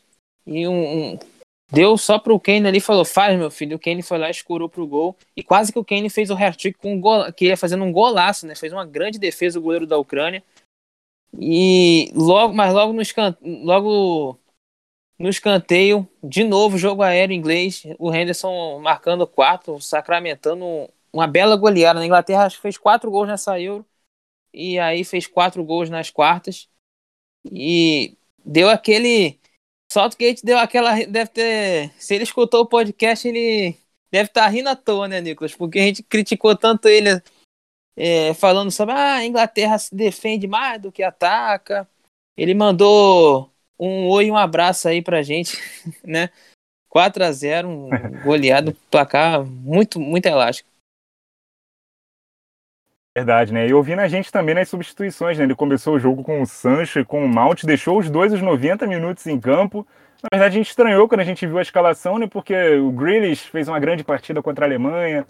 E 0.47 0.67
um, 0.67 1.13
um 1.13 1.19
deu 1.71 1.99
só 1.99 2.19
pro 2.19 2.41
Kane 2.41 2.67
ali 2.67 2.81
falou: 2.81 3.05
faz, 3.05 3.37
meu 3.39 3.51
filho. 3.51 3.77
O 3.77 3.81
Kane 3.81 4.03
foi 4.03 4.19
lá, 4.19 4.31
escurou 4.31 4.69
pro 4.69 4.87
gol. 4.87 5.17
E 5.37 5.43
quase 5.43 5.73
que 5.73 5.79
o 5.79 5.85
Kane 5.85 6.09
fez 6.09 6.31
o 6.31 6.35
hat-trick 6.35 6.79
com 6.79 6.95
um 6.95 7.01
gol, 7.01 7.33
que 7.33 7.47
ia 7.47 7.57
fazendo 7.57 7.85
um 7.85 7.93
golaço, 7.93 8.47
né? 8.47 8.55
Fez 8.55 8.73
uma 8.73 8.87
grande 8.87 9.19
defesa 9.19 9.59
o 9.59 9.63
goleiro 9.63 9.87
da 9.87 9.99
Ucrânia. 9.99 10.43
E 11.39 12.11
logo, 12.15 12.55
mas 12.55 12.73
logo 12.73 12.93
no, 12.93 13.03
escanteio, 13.03 13.65
logo 13.65 14.39
no 15.19 15.29
escanteio, 15.29 16.09
de 16.23 16.45
novo, 16.45 16.77
jogo 16.77 17.03
aéreo 17.03 17.35
inglês. 17.35 17.85
O 17.99 18.15
Henderson 18.15 18.79
marcando 18.81 19.23
o 19.23 19.27
quarto, 19.27 19.81
sacramentando 19.81 20.89
uma 21.13 21.27
bela 21.27 21.57
goleada. 21.57 21.99
Na 22.01 22.07
Inglaterra, 22.07 22.45
acho 22.45 22.57
que 22.57 22.63
fez 22.63 22.77
quatro 22.77 23.11
gols 23.11 23.29
nessa 23.29 23.59
Euro. 23.61 23.85
E 24.53 24.79
aí 24.79 25.05
fez 25.05 25.27
quatro 25.27 25.65
gols 25.65 25.89
nas 25.91 26.11
quartas. 26.11 26.69
E 27.51 28.17
deu 28.45 28.69
aquele. 28.69 29.39
Saltgate 29.91 30.45
deu 30.45 30.59
aquela. 30.59 30.95
Deve 31.07 31.31
ter. 31.31 31.93
Se 31.99 32.15
ele 32.15 32.25
escutou 32.25 32.63
o 32.63 32.67
podcast, 32.67 33.27
ele 33.27 33.77
deve 34.11 34.29
estar 34.29 34.43
tá 34.43 34.49
rindo 34.49 34.69
à 34.69 34.77
toa, 34.77 35.09
né, 35.09 35.21
Nicolas? 35.21 35.55
Porque 35.55 35.79
a 35.79 35.83
gente 35.83 36.03
criticou 36.03 36.57
tanto 36.57 36.89
ele 36.89 37.23
é, 37.97 38.35
falando 38.35 38.71
sobre 38.71 38.95
ah, 38.95 39.17
a 39.17 39.25
Inglaterra 39.25 39.79
se 39.79 39.95
defende 39.95 40.47
mais 40.47 40.81
do 40.81 40.93
que 40.93 41.03
ataca. 41.03 41.89
Ele 42.37 42.55
mandou 42.55 43.51
um 43.79 44.09
oi 44.09 44.27
e 44.27 44.31
um 44.31 44.37
abraço 44.37 44.89
aí 44.89 45.03
pra 45.03 45.23
gente, 45.23 45.59
né? 46.05 46.31
4 46.89 47.25
a 47.25 47.33
0 47.33 47.69
um 47.69 47.91
goleado, 48.25 48.75
placar 48.91 49.45
muito, 49.45 50.01
muito 50.01 50.27
elástico. 50.27 50.69
Verdade, 53.17 53.53
né? 53.53 53.67
E 53.67 53.73
ouvindo 53.73 54.01
a 54.01 54.09
gente 54.09 54.31
também 54.31 54.55
nas 54.55 54.69
substituições, 54.69 55.39
né? 55.39 55.45
Ele 55.45 55.55
começou 55.55 55.95
o 55.95 55.99
jogo 55.99 56.23
com 56.23 56.43
o 56.43 56.47
Sancho 56.47 57.01
e 57.01 57.05
com 57.05 57.25
o 57.25 57.29
Mount, 57.29 57.65
deixou 57.65 57.99
os 57.99 58.11
dois 58.11 58.33
os 58.33 58.43
90 58.43 58.87
minutos 58.87 59.27
em 59.27 59.41
campo. 59.41 59.87
Na 60.23 60.29
verdade, 60.33 60.57
a 60.57 60.59
gente 60.59 60.69
estranhou 60.69 61.09
quando 61.09 61.21
a 61.21 61.25
gente 61.25 61.47
viu 61.47 61.59
a 61.59 61.63
escalação, 61.63 62.19
né? 62.19 62.27
Porque 62.27 62.55
o 62.77 62.91
Grealish 62.91 63.49
fez 63.49 63.69
uma 63.69 63.79
grande 63.79 64.05
partida 64.05 64.43
contra 64.43 64.65
a 64.65 64.69
Alemanha, 64.69 65.27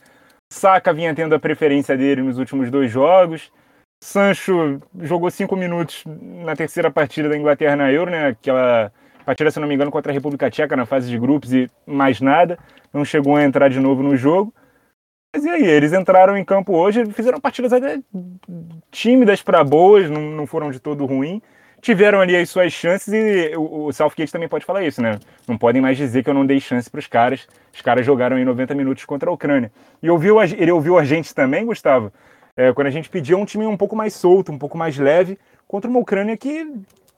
Saka 0.53 0.93
vinha 0.93 1.15
tendo 1.15 1.35
a 1.35 1.39
preferência 1.39 1.97
dele 1.97 2.23
nos 2.23 2.39
últimos 2.39 2.71
dois 2.71 2.91
jogos. 2.91 3.53
Sancho 4.03 4.81
jogou 5.01 5.31
cinco 5.31 5.57
minutos 5.57 6.05
na 6.07 6.55
terceira 6.55 6.91
partida 6.91 7.29
da 7.29 7.37
Inglaterra 7.37 7.77
na 7.77 7.91
Euro, 7.91 8.11
né? 8.11 8.29
Aquela 8.29 8.93
partida, 9.25 9.51
se 9.51 9.59
não 9.59 9.67
me 9.67 9.75
engano, 9.75 9.91
contra 9.91 10.13
a 10.13 10.15
República 10.15 10.51
Tcheca 10.51 10.77
na 10.77 10.87
fase 10.87 11.09
de 11.09 11.19
grupos 11.19 11.53
e 11.53 11.69
mais 11.87 12.21
nada. 12.21 12.59
Não 12.93 13.05
chegou 13.05 13.37
a 13.37 13.45
entrar 13.45 13.69
de 13.69 13.81
novo 13.81 14.03
no 14.03 14.17
jogo. 14.17 14.55
Mas 15.35 15.45
e 15.45 15.51
aí, 15.51 15.67
eles 15.67 15.93
entraram 15.93 16.37
em 16.37 16.45
campo 16.45 16.73
hoje, 16.73 17.05
fizeram 17.13 17.41
partidas 17.41 17.73
até 17.73 17.99
tímidas 18.91 19.43
para 19.43 19.63
boas, 19.65 20.09
não, 20.09 20.23
não 20.23 20.47
foram 20.47 20.71
de 20.71 20.81
todo 20.81 21.05
ruim. 21.05 21.43
Tiveram 21.83 22.21
ali 22.21 22.35
as 22.35 22.49
suas 22.49 22.73
chances 22.73 23.13
e 23.13 23.55
o, 23.57 23.93
Southgate 23.93 24.33
também 24.33 24.49
pode 24.49 24.65
falar 24.65 24.83
isso, 24.83 25.03
né? 25.03 25.19
Não 25.47 25.59
podem 25.59 25.83
mais 25.83 25.97
dizer 25.97 26.25
que 26.25 26.31
eu 26.31 26.35
não 26.35 26.47
dei 26.47 26.59
chance 26.59 26.89
para 26.89 26.99
os 26.99 27.07
caras. 27.07 27.47
Os 27.73 27.83
caras 27.83 28.07
jogaram 28.07 28.39
em 28.39 28.45
90 28.45 28.75
minutos 28.75 29.05
contra 29.05 29.29
a 29.29 29.33
Ucrânia. 29.33 29.71
E 30.03 30.09
ouviu, 30.09 30.41
ele 30.43 30.71
ouviu 30.71 30.99
a 30.99 31.05
gente 31.05 31.35
também, 31.35 31.67
Gustavo, 31.67 32.11
é, 32.57 32.73
quando 32.73 32.87
a 32.87 32.91
gente 32.91 33.09
pedia 33.09 33.37
um 33.37 33.45
time 33.45 33.67
um 33.67 33.77
pouco 33.77 33.95
mais 33.95 34.15
solto, 34.15 34.51
um 34.51 34.59
pouco 34.59 34.79
mais 34.79 34.97
leve, 34.97 35.39
contra 35.69 35.91
uma 35.91 36.01
Ucrânia 36.01 36.37
que 36.37 36.67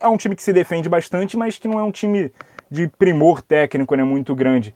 é 0.01 0.09
um 0.09 0.17
time 0.17 0.35
que 0.35 0.43
se 0.43 0.53
defende 0.53 0.89
bastante, 0.89 1.37
mas 1.37 1.59
que 1.59 1.69
não 1.69 1.79
é 1.79 1.83
um 1.83 1.91
time 1.91 2.33
de 2.71 2.89
primor 2.89 3.43
técnico, 3.43 3.95
né? 3.95 4.05
Muito 4.05 4.35
grande. 4.35 4.75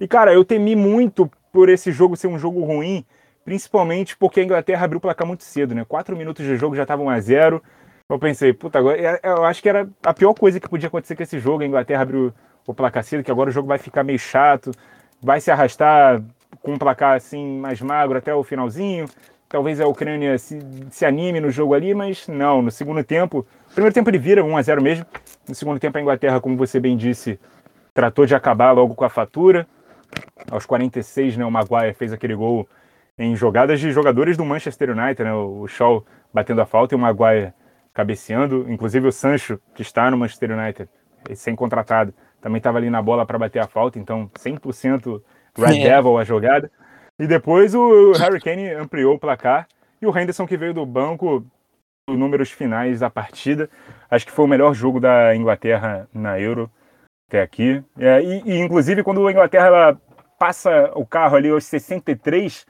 E, 0.00 0.06
cara, 0.06 0.32
eu 0.32 0.44
temi 0.44 0.74
muito 0.76 1.30
por 1.52 1.68
esse 1.68 1.92
jogo 1.92 2.16
ser 2.16 2.26
um 2.26 2.38
jogo 2.38 2.64
ruim, 2.64 3.04
principalmente 3.44 4.16
porque 4.16 4.40
a 4.40 4.44
Inglaterra 4.44 4.84
abriu 4.84 4.98
o 4.98 5.00
placar 5.00 5.26
muito 5.26 5.44
cedo, 5.44 5.74
né? 5.74 5.84
Quatro 5.84 6.16
minutos 6.16 6.44
de 6.44 6.56
jogo 6.56 6.76
já 6.76 6.82
estavam 6.82 7.08
a 7.08 7.20
zero. 7.20 7.62
Eu 8.08 8.18
pensei, 8.18 8.52
puta, 8.52 8.78
agora 8.78 9.00
é, 9.00 9.20
eu 9.22 9.44
acho 9.44 9.62
que 9.62 9.68
era 9.68 9.88
a 10.04 10.12
pior 10.14 10.34
coisa 10.34 10.60
que 10.60 10.68
podia 10.68 10.88
acontecer 10.88 11.16
com 11.16 11.22
esse 11.22 11.38
jogo. 11.38 11.62
A 11.62 11.66
Inglaterra 11.66 12.02
abriu 12.02 12.32
o 12.66 12.74
placar 12.74 13.04
cedo, 13.04 13.22
que 13.22 13.30
agora 13.30 13.50
o 13.50 13.52
jogo 13.52 13.68
vai 13.68 13.78
ficar 13.78 14.02
meio 14.02 14.18
chato, 14.18 14.70
vai 15.20 15.40
se 15.40 15.50
arrastar 15.50 16.22
com 16.62 16.74
um 16.74 16.78
placar 16.78 17.16
assim 17.16 17.58
mais 17.58 17.80
magro 17.80 18.18
até 18.18 18.34
o 18.34 18.42
finalzinho. 18.44 19.06
Talvez 19.52 19.78
a 19.82 19.86
Ucrânia 19.86 20.38
se, 20.38 20.58
se 20.88 21.04
anime 21.04 21.38
no 21.38 21.50
jogo 21.50 21.74
ali, 21.74 21.92
mas 21.92 22.26
não. 22.26 22.62
No 22.62 22.70
segundo 22.70 23.04
tempo, 23.04 23.46
primeiro 23.74 23.92
tempo 23.92 24.08
ele 24.08 24.16
vira 24.16 24.42
1 24.42 24.56
a 24.56 24.62
0 24.62 24.82
mesmo. 24.82 25.04
No 25.46 25.54
segundo 25.54 25.78
tempo 25.78 25.98
a 25.98 26.00
Inglaterra, 26.00 26.40
como 26.40 26.56
você 26.56 26.80
bem 26.80 26.96
disse, 26.96 27.38
tratou 27.92 28.24
de 28.24 28.34
acabar 28.34 28.72
logo 28.72 28.94
com 28.94 29.04
a 29.04 29.10
fatura. 29.10 29.66
Aos 30.50 30.64
46, 30.64 31.36
né, 31.36 31.44
o 31.44 31.50
Maguire 31.50 31.92
fez 31.92 32.14
aquele 32.14 32.34
gol 32.34 32.66
em 33.18 33.36
jogadas 33.36 33.78
de 33.78 33.92
jogadores 33.92 34.38
do 34.38 34.44
Manchester 34.46 34.88
United, 34.88 35.22
né, 35.22 35.34
o 35.34 35.66
Shaw 35.68 36.02
batendo 36.32 36.62
a 36.62 36.64
falta 36.64 36.94
e 36.94 36.96
o 36.96 36.98
Maguire 36.98 37.52
cabeceando. 37.92 38.64
Inclusive 38.70 39.06
o 39.06 39.12
Sancho, 39.12 39.60
que 39.74 39.82
está 39.82 40.10
no 40.10 40.16
Manchester 40.16 40.58
United, 40.58 40.88
sem 41.34 41.54
contratado, 41.54 42.14
também 42.40 42.56
estava 42.56 42.78
ali 42.78 42.88
na 42.88 43.02
bola 43.02 43.26
para 43.26 43.38
bater 43.38 43.58
a 43.58 43.66
falta, 43.66 43.98
então 43.98 44.30
100% 44.34 45.20
Red 45.58 45.78
é. 45.78 45.90
Devil 45.90 46.16
a 46.16 46.24
jogada. 46.24 46.70
E 47.18 47.26
depois 47.26 47.74
o 47.74 48.12
Harry 48.12 48.40
Kane 48.40 48.70
ampliou 48.70 49.14
o 49.14 49.18
placar 49.18 49.68
e 50.00 50.06
o 50.06 50.18
Henderson 50.18 50.46
que 50.46 50.56
veio 50.56 50.74
do 50.74 50.84
banco, 50.84 51.44
números 52.08 52.50
finais 52.50 53.00
da 53.00 53.08
partida, 53.08 53.70
acho 54.10 54.26
que 54.26 54.32
foi 54.32 54.44
o 54.44 54.48
melhor 54.48 54.74
jogo 54.74 54.98
da 54.98 55.34
Inglaterra 55.34 56.08
na 56.12 56.38
Euro 56.40 56.70
até 57.28 57.40
aqui. 57.40 57.82
É, 57.98 58.22
e, 58.22 58.42
e, 58.44 58.58
inclusive, 58.58 59.02
quando 59.02 59.26
a 59.26 59.30
Inglaterra 59.30 59.98
passa 60.38 60.90
o 60.94 61.06
carro 61.06 61.36
ali 61.36 61.48
aos 61.48 61.64
63, 61.64 62.66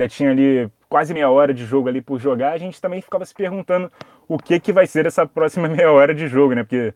já 0.00 0.08
tinha 0.08 0.30
ali 0.30 0.70
quase 0.88 1.12
meia 1.14 1.30
hora 1.30 1.52
de 1.52 1.64
jogo 1.64 1.88
ali 1.88 2.00
por 2.00 2.20
jogar, 2.20 2.52
a 2.52 2.58
gente 2.58 2.80
também 2.80 3.00
ficava 3.00 3.24
se 3.24 3.34
perguntando 3.34 3.90
o 4.28 4.38
que, 4.38 4.60
que 4.60 4.72
vai 4.72 4.86
ser 4.86 5.06
essa 5.06 5.26
próxima 5.26 5.66
meia 5.70 5.90
hora 5.90 6.14
de 6.14 6.28
jogo, 6.28 6.54
né? 6.54 6.62
Porque 6.62 6.94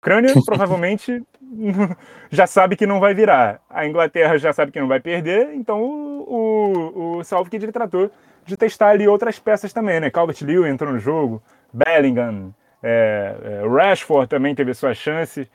Ucrânia 0.00 0.34
provavelmente 0.44 1.22
já 2.30 2.46
sabe 2.46 2.76
que 2.76 2.86
não 2.86 3.00
vai 3.00 3.14
virar. 3.14 3.60
A 3.68 3.86
Inglaterra 3.86 4.38
já 4.38 4.52
sabe 4.52 4.72
que 4.72 4.80
não 4.80 4.88
vai 4.88 5.00
perder, 5.00 5.54
então 5.54 5.82
o, 5.82 6.24
o, 6.28 7.18
o 7.18 7.24
Southgate 7.24 7.64
ele 7.64 7.72
tratou 7.72 8.10
de 8.44 8.56
testar 8.56 8.88
ali 8.88 9.06
outras 9.06 9.38
peças 9.38 9.72
também, 9.72 10.00
né? 10.00 10.10
Calvert-Lewin 10.10 10.68
entrou 10.68 10.92
no 10.92 10.98
jogo, 10.98 11.42
Bellingham, 11.72 12.54
é, 12.82 13.36
é, 13.42 13.68
Rashford 13.68 14.28
também 14.28 14.54
teve 14.54 14.72
sua 14.72 14.94
chance 14.94 15.48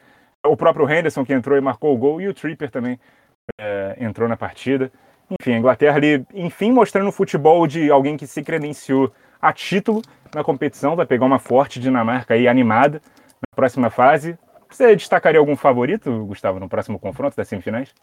o 0.47 0.55
próprio 0.55 0.89
Henderson 0.89 1.25
que 1.25 1.33
entrou 1.33 1.57
e 1.57 1.61
marcou 1.61 1.93
o 1.93 1.97
gol, 1.97 2.21
e 2.21 2.27
o 2.27 2.33
Tripper 2.33 2.69
também 2.69 2.99
é, 3.59 3.97
entrou 3.99 4.27
na 4.27 4.37
partida. 4.37 4.91
Enfim, 5.39 5.53
a 5.53 5.57
Inglaterra 5.57 5.97
ali, 5.97 6.25
enfim, 6.33 6.71
mostrando 6.71 7.07
o 7.07 7.11
futebol 7.11 7.65
de 7.65 7.89
alguém 7.89 8.15
que 8.15 8.27
se 8.27 8.43
credenciou 8.43 9.11
a 9.41 9.51
título 9.51 10.01
na 10.33 10.43
competição, 10.43 10.95
vai 10.95 11.05
pegar 11.05 11.25
uma 11.25 11.39
forte 11.39 11.79
Dinamarca 11.79 12.33
aí 12.33 12.47
animada 12.47 13.01
próxima 13.55 13.89
fase. 13.89 14.37
Você 14.69 14.95
destacaria 14.95 15.39
algum 15.39 15.55
favorito, 15.55 16.25
Gustavo, 16.25 16.59
no 16.59 16.69
próximo 16.69 16.99
confronto 16.99 17.35
das 17.35 17.47
semifinais? 17.47 17.93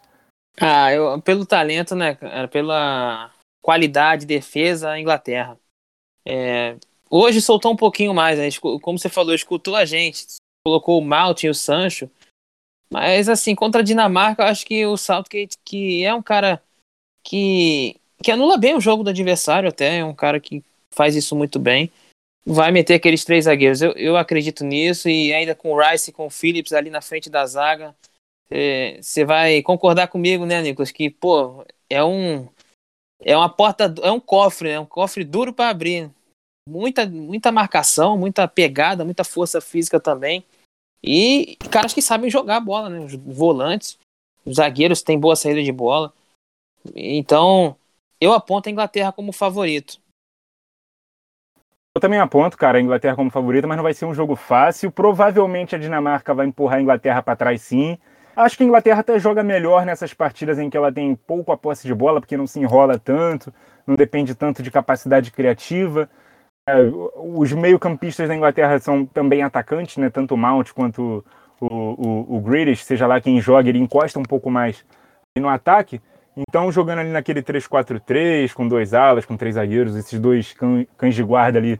Ah, 0.61 0.93
eu, 0.93 1.21
pelo 1.23 1.47
talento, 1.47 1.95
né, 1.95 2.17
pela 2.51 3.31
qualidade, 3.63 4.27
defesa, 4.27 4.91
a 4.91 5.01
Inglaterra. 5.01 5.59
É, 6.27 6.77
hoje 7.11 7.41
soltou 7.41 7.73
um 7.73 7.77
pouquinho 7.77 8.13
mais, 8.15 8.39
né? 8.39 8.49
como 8.81 8.99
você 8.99 9.09
falou, 9.09 9.35
escutou 9.35 9.77
a 9.77 9.85
gente, 9.85 10.27
colocou 10.65 10.99
o 10.99 11.05
Malt 11.05 11.43
e 11.43 11.49
o 11.49 11.55
Sancho. 11.55 12.11
Mas, 12.91 13.29
assim, 13.29 13.55
contra 13.55 13.81
a 13.81 13.85
Dinamarca, 13.85 14.43
eu 14.43 14.47
acho 14.49 14.67
que 14.67 14.85
o 14.85 14.97
Southgate, 14.97 15.57
que 15.65 16.05
é 16.05 16.13
um 16.15 16.23
cara 16.23 16.63
que, 17.25 17.97
que 18.23 18.31
anula 18.31 18.59
bem 18.59 18.77
o 18.77 18.81
jogo 18.81 19.03
do 19.03 19.11
adversário, 19.11 19.69
até, 19.69 19.99
é 19.99 20.05
um 20.05 20.15
cara 20.15 20.39
que 20.39 20.63
faz 20.91 21.17
isso 21.17 21.35
muito 21.35 21.59
bem, 21.59 21.91
vai 22.45 22.71
meter 22.71 22.95
aqueles 22.95 23.25
três 23.25 23.45
zagueiros. 23.45 23.83
Eu, 23.83 23.93
eu 23.93 24.17
acredito 24.17 24.65
nisso, 24.65 25.09
e 25.09 25.33
ainda 25.33 25.55
com 25.55 25.73
o 25.73 25.81
Rice 25.81 26.11
e 26.11 26.13
com 26.13 26.27
o 26.27 26.31
Phillips 26.31 26.73
ali 26.73 26.91
na 26.91 27.01
frente 27.01 27.31
da 27.31 27.47
zaga, 27.47 27.95
você 29.01 29.23
é, 29.23 29.25
vai 29.25 29.63
concordar 29.63 30.09
comigo, 30.09 30.45
né, 30.45 30.61
Nicolas, 30.61 30.91
que, 30.91 31.09
pô, 31.09 31.65
é 31.89 32.05
um. 32.05 32.49
É 33.25 33.37
uma 33.37 33.49
porta, 33.49 33.95
é 34.03 34.11
um 34.11 34.19
cofre, 34.19 34.71
né? 34.71 34.81
Um 34.81 34.87
cofre 34.87 35.23
duro 35.25 35.53
para 35.53 35.69
abrir. 35.69 36.11
Muita, 36.69 37.07
muita 37.07 37.53
marcação, 37.53 38.19
muita 38.19 38.49
pegada, 38.49 39.05
muita 39.05 39.23
força 39.23 39.61
física 39.61 40.01
também. 40.01 40.45
E 41.03 41.57
caras 41.71 41.95
que 41.95 42.03
sabem 42.03 42.29
jogar 42.29 42.57
a 42.57 42.61
bola, 42.61 42.89
né? 42.91 42.99
Os 42.99 43.15
volantes, 43.15 43.97
os 44.45 44.57
zagueiros 44.57 45.03
têm 45.03 45.19
boa 45.19 45.37
saída 45.37 45.63
de 45.63 45.71
bola. 45.71 46.13
Então, 46.97 47.77
eu 48.21 48.33
aponto 48.33 48.69
a 48.69 48.73
Inglaterra 48.73 49.13
como 49.13 49.33
favorito. 49.33 50.02
Eu 51.95 52.01
também 52.01 52.19
aponto, 52.19 52.57
cara, 52.57 52.79
a 52.79 52.81
Inglaterra 52.81 53.15
como 53.15 53.31
favorita, 53.31 53.67
mas 53.67 53.77
não 53.77 53.85
vai 53.85 53.93
ser 53.93 54.07
um 54.07 54.15
jogo 54.15 54.35
fácil. 54.35 54.91
Provavelmente 54.91 55.77
a 55.77 55.79
Dinamarca 55.79 56.33
vai 56.33 56.47
empurrar 56.47 56.79
a 56.79 56.83
Inglaterra 56.83 57.23
para 57.23 57.37
trás, 57.37 57.61
sim. 57.61 57.99
Acho 58.35 58.57
que 58.57 58.63
a 58.63 58.67
Inglaterra 58.67 59.01
até 59.01 59.19
joga 59.19 59.43
melhor 59.43 59.85
nessas 59.85 60.15
partidas 60.15 60.59
em 60.59 60.71
que 60.71 60.77
ela 60.77 60.91
tem 60.91 61.15
pouco 61.15 61.53
a 61.53 61.57
posse 61.57 61.87
de 61.87 61.95
bola, 61.95 62.19
porque 62.19 62.35
não 62.35 62.47
se 62.47 62.59
enrola 62.59 62.99
tanto, 62.99 63.53
não 63.87 63.95
depende 63.95 64.35
tanto 64.35 64.63
de 64.63 64.71
capacidade 64.71 65.31
criativa. 65.31 66.09
É, 66.67 66.77
os 67.17 67.53
meio-campistas 67.53 68.27
da 68.27 68.35
Inglaterra 68.35 68.79
são 68.79 69.05
também 69.05 69.43
atacantes, 69.43 69.99
né? 69.99 70.09
Tanto 70.09 70.33
o 70.33 70.39
Mount 70.39 70.73
quanto 70.73 71.23
o, 71.61 71.67
o, 71.67 72.39
o 72.39 72.77
seja 72.77 73.07
lá 73.07 73.21
quem 73.21 73.39
joga, 73.39 73.69
ele 73.69 73.79
encosta 73.79 74.19
um 74.19 74.23
pouco 74.23 74.51
mais 74.51 74.83
no 75.37 75.49
ataque. 75.49 76.01
Então, 76.37 76.73
jogando 76.73 77.01
ali 77.01 77.11
naquele 77.11 77.43
3-4-3, 77.43 78.53
com 78.53 78.67
dois 78.67 78.95
alas, 78.95 79.27
com 79.27 79.37
três 79.37 79.55
zagueiros, 79.57 79.95
esses 79.95 80.19
dois 80.19 80.55
cães 80.97 81.15
de 81.15 81.23
guarda 81.23 81.59
ali 81.59 81.79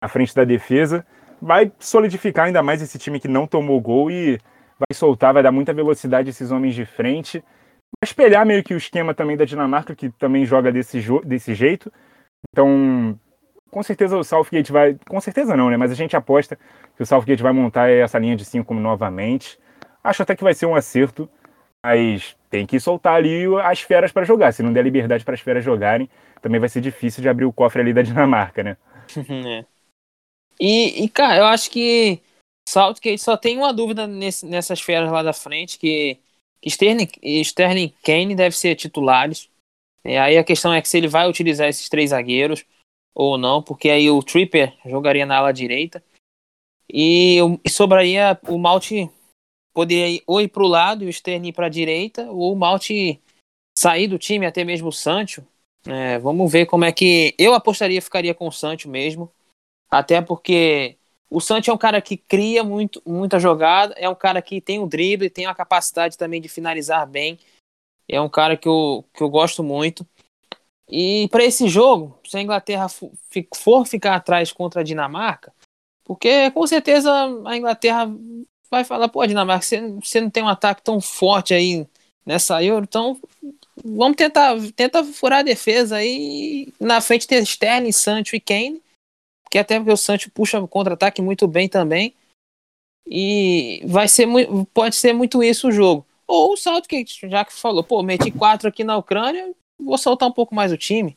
na 0.00 0.08
frente 0.08 0.34
da 0.34 0.44
defesa, 0.44 1.06
vai 1.40 1.72
solidificar 1.78 2.46
ainda 2.46 2.62
mais 2.62 2.82
esse 2.82 2.98
time 2.98 3.20
que 3.20 3.28
não 3.28 3.46
tomou 3.46 3.80
gol 3.80 4.10
e 4.10 4.38
vai 4.78 4.94
soltar, 4.94 5.32
vai 5.32 5.42
dar 5.42 5.52
muita 5.52 5.72
velocidade 5.72 6.30
esses 6.30 6.50
homens 6.50 6.74
de 6.74 6.84
frente. 6.84 7.38
Vai 7.38 8.08
espelhar 8.08 8.44
meio 8.44 8.64
que 8.64 8.74
o 8.74 8.76
esquema 8.76 9.14
também 9.14 9.36
da 9.36 9.44
Dinamarca, 9.44 9.94
que 9.94 10.10
também 10.10 10.44
joga 10.44 10.72
desse, 10.72 11.00
desse 11.24 11.54
jeito. 11.54 11.92
Então, 12.50 13.18
com 13.70 13.82
certeza 13.82 14.16
o 14.16 14.24
Southgate 14.24 14.72
vai. 14.72 14.98
Com 15.08 15.20
certeza 15.20 15.56
não, 15.56 15.70
né? 15.70 15.76
Mas 15.76 15.92
a 15.92 15.94
gente 15.94 16.16
aposta 16.16 16.58
que 16.96 17.02
o 17.02 17.06
Southgate 17.06 17.42
vai 17.42 17.52
montar 17.52 17.88
essa 17.88 18.18
linha 18.18 18.34
de 18.34 18.44
5 18.44 18.74
novamente. 18.74 19.58
Acho 20.02 20.22
até 20.22 20.34
que 20.34 20.42
vai 20.42 20.54
ser 20.54 20.66
um 20.66 20.74
acerto, 20.74 21.28
mas 21.84 22.36
tem 22.52 22.66
que 22.66 22.78
soltar 22.78 23.14
ali 23.14 23.46
as 23.64 23.80
feras 23.80 24.12
para 24.12 24.26
jogar. 24.26 24.52
Se 24.52 24.62
não 24.62 24.74
der 24.74 24.84
liberdade 24.84 25.24
para 25.24 25.32
as 25.32 25.40
feras 25.40 25.64
jogarem, 25.64 26.06
também 26.42 26.60
vai 26.60 26.68
ser 26.68 26.82
difícil 26.82 27.22
de 27.22 27.28
abrir 27.30 27.46
o 27.46 27.52
cofre 27.52 27.80
ali 27.80 27.94
da 27.94 28.02
Dinamarca, 28.04 28.62
né? 28.62 28.76
é. 29.46 29.64
E, 30.60 31.02
e, 31.02 31.08
cara, 31.08 31.38
eu 31.38 31.44
acho 31.46 31.70
que 31.70 32.20
Southgate 32.68 33.22
só 33.22 33.38
tem 33.38 33.56
uma 33.56 33.72
dúvida 33.72 34.06
nesse, 34.06 34.44
nessas 34.44 34.82
feras 34.82 35.10
lá 35.10 35.22
da 35.22 35.32
frente, 35.32 35.78
que 35.78 36.18
Sterling, 36.62 37.08
Sterling 37.40 37.94
Kane 38.04 38.34
deve 38.34 38.54
ser 38.54 38.76
titulares. 38.76 39.48
E 40.04 40.18
aí 40.18 40.36
a 40.36 40.44
questão 40.44 40.74
é 40.74 40.82
que 40.82 40.90
se 40.90 40.98
ele 40.98 41.08
vai 41.08 41.26
utilizar 41.26 41.68
esses 41.68 41.88
três 41.88 42.10
zagueiros 42.10 42.66
ou 43.14 43.38
não, 43.38 43.62
porque 43.62 43.88
aí 43.88 44.10
o 44.10 44.22
Tripper 44.22 44.74
jogaria 44.84 45.24
na 45.24 45.38
ala 45.38 45.52
direita 45.52 46.04
e, 46.86 47.38
e 47.64 47.70
sobraria 47.70 48.38
o 48.46 48.58
Malte 48.58 49.10
poderia 49.72 50.08
ir, 50.08 50.22
ou 50.26 50.40
ir 50.40 50.48
para 50.48 50.62
o 50.62 50.68
lado 50.68 51.04
e 51.04 51.06
o 51.06 51.10
Sterling 51.10 51.48
ir 51.48 51.52
para 51.52 51.66
a 51.66 51.70
direita, 51.70 52.30
ou 52.30 52.52
o 52.52 52.56
Malte 52.56 53.20
sair 53.76 54.06
do 54.06 54.18
time, 54.18 54.46
até 54.46 54.64
mesmo 54.64 54.88
o 54.88 54.92
Sancho. 54.92 55.44
É, 55.86 56.18
vamos 56.18 56.50
ver 56.50 56.66
como 56.66 56.84
é 56.84 56.92
que. 56.92 57.34
Eu 57.38 57.54
apostaria 57.54 58.00
ficaria 58.00 58.34
com 58.34 58.46
o 58.46 58.52
Sancho 58.52 58.88
mesmo. 58.88 59.32
Até 59.90 60.22
porque 60.22 60.96
o 61.28 61.40
Sancho 61.40 61.70
é 61.70 61.74
um 61.74 61.78
cara 61.78 62.00
que 62.00 62.16
cria 62.16 62.62
muito, 62.62 63.02
muita 63.06 63.38
jogada, 63.38 63.94
é 63.96 64.08
um 64.08 64.14
cara 64.14 64.40
que 64.40 64.60
tem 64.60 64.78
o 64.78 64.84
um 64.84 64.88
drible, 64.88 65.30
tem 65.30 65.46
a 65.46 65.54
capacidade 65.54 66.16
também 66.16 66.40
de 66.40 66.48
finalizar 66.48 67.06
bem. 67.06 67.38
É 68.08 68.20
um 68.20 68.28
cara 68.28 68.56
que 68.56 68.68
eu, 68.68 69.04
que 69.14 69.22
eu 69.22 69.30
gosto 69.30 69.62
muito. 69.62 70.06
E 70.88 71.28
para 71.28 71.44
esse 71.44 71.68
jogo, 71.68 72.18
se 72.26 72.36
a 72.36 72.42
Inglaterra 72.42 72.86
for 72.88 73.86
ficar 73.86 74.16
atrás 74.16 74.52
contra 74.52 74.82
a 74.82 74.84
Dinamarca, 74.84 75.52
porque 76.04 76.50
com 76.50 76.66
certeza 76.66 77.10
a 77.46 77.56
Inglaterra 77.56 78.06
vai 78.72 78.84
falar, 78.84 79.08
pô, 79.08 79.24
Dinamarca, 79.26 79.62
você, 79.62 79.80
você 79.80 80.18
não 80.18 80.30
tem 80.30 80.42
um 80.42 80.48
ataque 80.48 80.82
tão 80.82 80.98
forte 80.98 81.52
aí 81.52 81.86
nessa 82.24 82.64
Euro, 82.64 82.86
então 82.88 83.20
vamos 83.84 84.16
tentar, 84.16 84.56
tentar 84.74 85.04
furar 85.04 85.40
a 85.40 85.42
defesa 85.42 85.96
aí. 85.96 86.72
Na 86.80 87.00
frente 87.02 87.26
ter 87.26 87.42
Sterling, 87.42 87.92
Sancho 87.92 88.34
e 88.34 88.40
Kane, 88.40 88.82
que 89.50 89.58
até 89.58 89.78
porque 89.78 89.92
o 89.92 89.96
Sancho 89.96 90.30
puxa 90.30 90.58
o 90.58 90.66
contra-ataque 90.66 91.20
muito 91.20 91.46
bem 91.46 91.68
também. 91.68 92.14
E 93.06 93.82
vai 93.84 94.08
ser 94.08 94.26
pode 94.72 94.96
ser 94.96 95.12
muito 95.12 95.42
isso 95.42 95.68
o 95.68 95.72
jogo. 95.72 96.06
Ou 96.26 96.54
o 96.54 96.56
Southgate, 96.56 97.28
já 97.28 97.44
que 97.44 97.52
falou, 97.52 97.84
pô, 97.84 98.02
meti 98.02 98.30
quatro 98.30 98.68
aqui 98.68 98.84
na 98.84 98.96
Ucrânia, 98.96 99.54
vou 99.78 99.98
soltar 99.98 100.28
um 100.28 100.32
pouco 100.32 100.54
mais 100.54 100.72
o 100.72 100.78
time. 100.78 101.14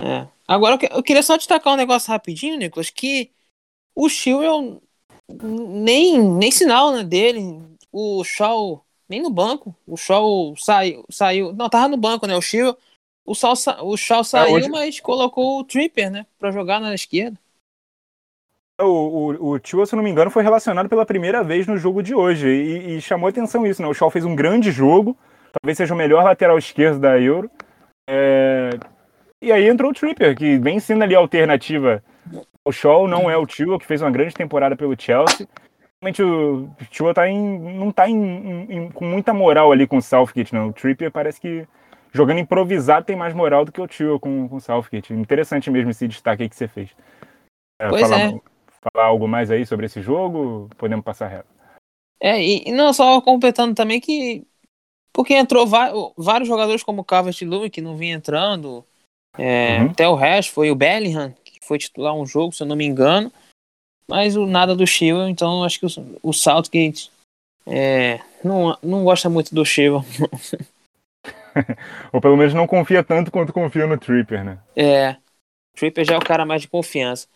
É. 0.00 0.26
Agora 0.48 0.78
eu 0.90 1.02
queria 1.02 1.22
só 1.22 1.36
destacar 1.36 1.74
um 1.74 1.76
negócio 1.76 2.10
rapidinho, 2.10 2.56
Nicolas, 2.56 2.88
que 2.88 3.30
o 3.94 4.08
Chilwell 4.08 4.80
nem, 5.42 6.18
nem 6.18 6.50
sinal 6.50 6.92
né, 6.92 7.04
dele. 7.04 7.60
O 7.90 8.24
Shaw 8.24 8.84
nem 9.08 9.20
no 9.20 9.30
banco. 9.30 9.74
O 9.86 9.96
Shaw 9.96 10.54
saiu, 10.56 11.04
saiu. 11.10 11.52
Não, 11.52 11.68
tava 11.68 11.88
no 11.88 11.96
banco, 11.96 12.26
né? 12.26 12.34
O 12.36 12.42
Shaw, 12.42 12.76
o, 13.24 13.34
Shaw, 13.34 13.54
o 13.82 13.96
Shaw 13.96 14.20
é, 14.20 14.24
saiu, 14.24 14.48
é, 14.48 14.52
hoje... 14.52 14.68
mas 14.68 15.00
colocou 15.00 15.60
o 15.60 15.64
Tripper, 15.64 16.10
né? 16.10 16.26
Pra 16.38 16.50
jogar 16.50 16.80
na 16.80 16.94
esquerda. 16.94 17.38
O, 18.80 18.84
o, 18.84 19.50
o 19.50 19.58
Tio, 19.58 19.84
se 19.84 19.94
não 19.94 20.02
me 20.02 20.10
engano, 20.10 20.30
foi 20.30 20.42
relacionado 20.42 20.88
pela 20.88 21.06
primeira 21.06 21.44
vez 21.44 21.66
no 21.66 21.76
jogo 21.76 22.02
de 22.02 22.14
hoje. 22.14 22.48
E, 22.48 22.96
e 22.96 23.00
chamou 23.02 23.28
atenção 23.28 23.66
isso, 23.66 23.82
né? 23.82 23.88
O 23.88 23.94
Shaw 23.94 24.10
fez 24.10 24.24
um 24.24 24.34
grande 24.34 24.72
jogo. 24.72 25.16
Talvez 25.52 25.76
seja 25.76 25.92
o 25.92 25.96
melhor 25.96 26.24
lateral 26.24 26.58
esquerdo 26.58 26.98
da 26.98 27.20
Euro. 27.20 27.50
É... 28.08 28.70
E 29.40 29.52
aí 29.52 29.68
entrou 29.68 29.90
o 29.90 29.94
Tripper, 29.94 30.36
que 30.36 30.56
vem 30.58 30.80
sendo 30.80 31.02
ali 31.02 31.14
a 31.14 31.18
alternativa 31.18 32.02
o 32.64 32.72
Shaw 32.72 33.08
não 33.08 33.30
é 33.30 33.36
o 33.36 33.46
Tua, 33.46 33.78
que 33.78 33.86
fez 33.86 34.02
uma 34.02 34.10
grande 34.10 34.34
temporada 34.34 34.76
pelo 34.76 34.98
Chelsea. 34.98 35.48
Realmente 36.00 36.22
o 36.22 36.68
Tua 36.96 37.14
tá 37.14 37.28
em, 37.28 37.58
não 37.76 37.90
está 37.90 38.04
com 38.94 39.04
muita 39.04 39.32
moral 39.32 39.72
ali 39.72 39.86
com 39.86 39.98
o 39.98 40.02
Southgate, 40.02 40.54
não. 40.54 40.68
O 40.68 40.72
Trippier 40.72 41.10
parece 41.10 41.40
que 41.40 41.66
jogando 42.12 42.40
improvisado 42.40 43.06
tem 43.06 43.16
mais 43.16 43.34
moral 43.34 43.64
do 43.64 43.72
que 43.72 43.80
o 43.80 43.88
Tua 43.88 44.18
com, 44.18 44.48
com 44.48 44.56
o 44.56 44.60
Southgate. 44.60 45.12
Interessante 45.12 45.70
mesmo 45.70 45.90
esse 45.90 46.08
destaque 46.08 46.42
aí 46.42 46.48
que 46.48 46.56
você 46.56 46.68
fez. 46.68 46.90
É, 47.80 47.88
pois 47.88 48.02
falar, 48.02 48.20
é. 48.20 48.40
Falar 48.92 49.06
algo 49.06 49.28
mais 49.28 49.50
aí 49.50 49.64
sobre 49.64 49.86
esse 49.86 50.02
jogo? 50.02 50.68
Podemos 50.76 51.04
passar 51.04 51.28
reto. 51.28 51.48
É, 52.20 52.40
e 52.40 52.70
não, 52.70 52.92
só 52.92 53.20
completando 53.20 53.74
também 53.74 54.00
que 54.00 54.46
porque 55.12 55.34
entrou 55.34 55.66
vários 56.16 56.48
jogadores 56.48 56.82
como 56.82 57.02
o 57.02 57.04
Calvert-Lewin 57.04 57.68
que 57.68 57.82
não 57.82 57.96
vinha 57.96 58.14
entrando, 58.14 58.84
é, 59.36 59.78
uhum. 59.78 59.90
até 59.90 60.08
o 60.08 60.14
resto 60.14 60.52
foi 60.52 60.70
o 60.70 60.74
Bellingham 60.74 61.34
foi 61.62 61.78
titular 61.78 62.14
um 62.14 62.26
jogo, 62.26 62.52
se 62.52 62.62
eu 62.62 62.66
não 62.66 62.76
me 62.76 62.84
engano. 62.84 63.32
Mas 64.08 64.36
o 64.36 64.46
nada 64.46 64.74
do 64.74 64.86
Shiva, 64.86 65.30
então 65.30 65.64
acho 65.64 65.80
que 65.80 65.86
o, 65.86 65.88
o 66.22 66.32
Southgate 66.32 67.10
é, 67.66 68.20
não, 68.44 68.76
não 68.82 69.04
gosta 69.04 69.30
muito 69.30 69.54
do 69.54 69.64
Shiva. 69.64 70.04
Ou 72.12 72.20
pelo 72.20 72.36
menos 72.36 72.54
não 72.54 72.66
confia 72.66 73.04
tanto 73.04 73.30
quanto 73.30 73.52
confia 73.52 73.86
no 73.86 73.98
Tripper, 73.98 74.44
né? 74.44 74.58
É. 74.74 75.16
Tripper 75.74 76.04
já 76.04 76.14
é 76.14 76.18
o 76.18 76.24
cara 76.24 76.44
mais 76.44 76.62
de 76.62 76.68
confiança. 76.68 77.28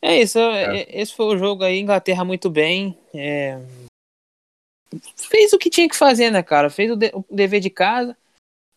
É 0.00 0.20
isso, 0.20 0.38
é. 0.38 0.80
é. 0.80 1.00
esse 1.00 1.14
foi 1.14 1.26
o 1.26 1.38
jogo 1.38 1.64
aí, 1.64 1.78
Inglaterra 1.78 2.24
muito 2.24 2.50
bem. 2.50 2.96
É... 3.14 3.58
Fez 5.16 5.52
o 5.52 5.58
que 5.58 5.70
tinha 5.70 5.88
que 5.88 5.96
fazer, 5.96 6.30
né, 6.30 6.42
cara? 6.42 6.70
Fez 6.70 6.90
o, 6.90 6.96
de, 6.96 7.10
o 7.14 7.24
dever 7.30 7.60
de 7.60 7.70
casa. 7.70 8.16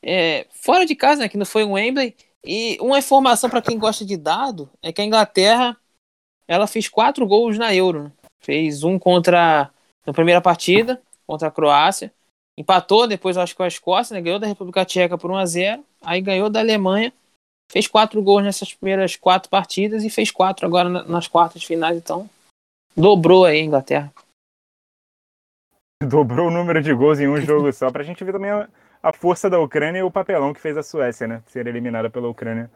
É, 0.03 0.47
fora 0.49 0.85
de 0.85 0.95
casa, 0.95 1.21
né, 1.21 1.29
que 1.29 1.37
não 1.37 1.45
foi 1.45 1.63
um 1.63 1.73
Wembley, 1.73 2.15
e 2.43 2.77
uma 2.81 2.99
informação 2.99 3.49
para 3.49 3.61
quem 3.61 3.77
gosta 3.77 4.03
de 4.03 4.17
dado 4.17 4.69
é 4.81 4.91
que 4.91 5.01
a 5.01 5.05
Inglaterra 5.05 5.77
ela 6.47 6.67
fez 6.67 6.89
quatro 6.89 7.25
gols 7.25 7.57
na 7.57 7.73
Euro. 7.73 8.03
Né? 8.03 8.11
Fez 8.39 8.83
um 8.83 8.97
contra 8.97 9.69
na 10.05 10.13
primeira 10.13 10.41
partida 10.41 11.01
contra 11.27 11.47
a 11.47 11.51
Croácia, 11.51 12.11
empatou 12.57 13.07
depois 13.07 13.37
acho 13.37 13.53
que 13.53 13.57
com 13.57 13.63
a 13.63 13.67
Escócia, 13.67 14.13
né? 14.13 14.21
ganhou 14.21 14.39
da 14.39 14.47
República 14.47 14.83
Tcheca 14.83 15.17
por 15.17 15.31
1 15.31 15.37
a 15.37 15.45
0, 15.45 15.85
aí 16.01 16.19
ganhou 16.19 16.49
da 16.49 16.59
Alemanha, 16.59 17.13
fez 17.71 17.87
quatro 17.87 18.21
gols 18.21 18.43
nessas 18.43 18.73
primeiras 18.73 19.15
quatro 19.15 19.49
partidas 19.49 20.03
e 20.03 20.09
fez 20.09 20.29
quatro 20.31 20.65
agora 20.65 20.89
nas 20.89 21.27
quartas 21.27 21.63
finais, 21.63 21.95
então 21.95 22.29
dobrou 22.97 23.45
aí 23.45 23.61
a 23.61 23.63
Inglaterra. 23.63 24.11
Dobrou 26.03 26.47
o 26.47 26.51
número 26.51 26.81
de 26.81 26.93
gols 26.93 27.19
em 27.19 27.29
um 27.29 27.39
jogo 27.45 27.71
só, 27.71 27.91
pra 27.91 28.03
gente 28.03 28.23
ver 28.23 28.33
também 28.33 28.51
a 29.01 29.11
força 29.11 29.49
da 29.49 29.59
Ucrânia 29.59 29.99
e 29.99 30.03
o 30.03 30.11
papelão 30.11 30.53
que 30.53 30.61
fez 30.61 30.77
a 30.77 30.83
Suécia, 30.83 31.27
né? 31.27 31.41
Ser 31.47 31.67
eliminada 31.67 32.09
pela 32.09 32.27
Ucrânia 32.27 32.69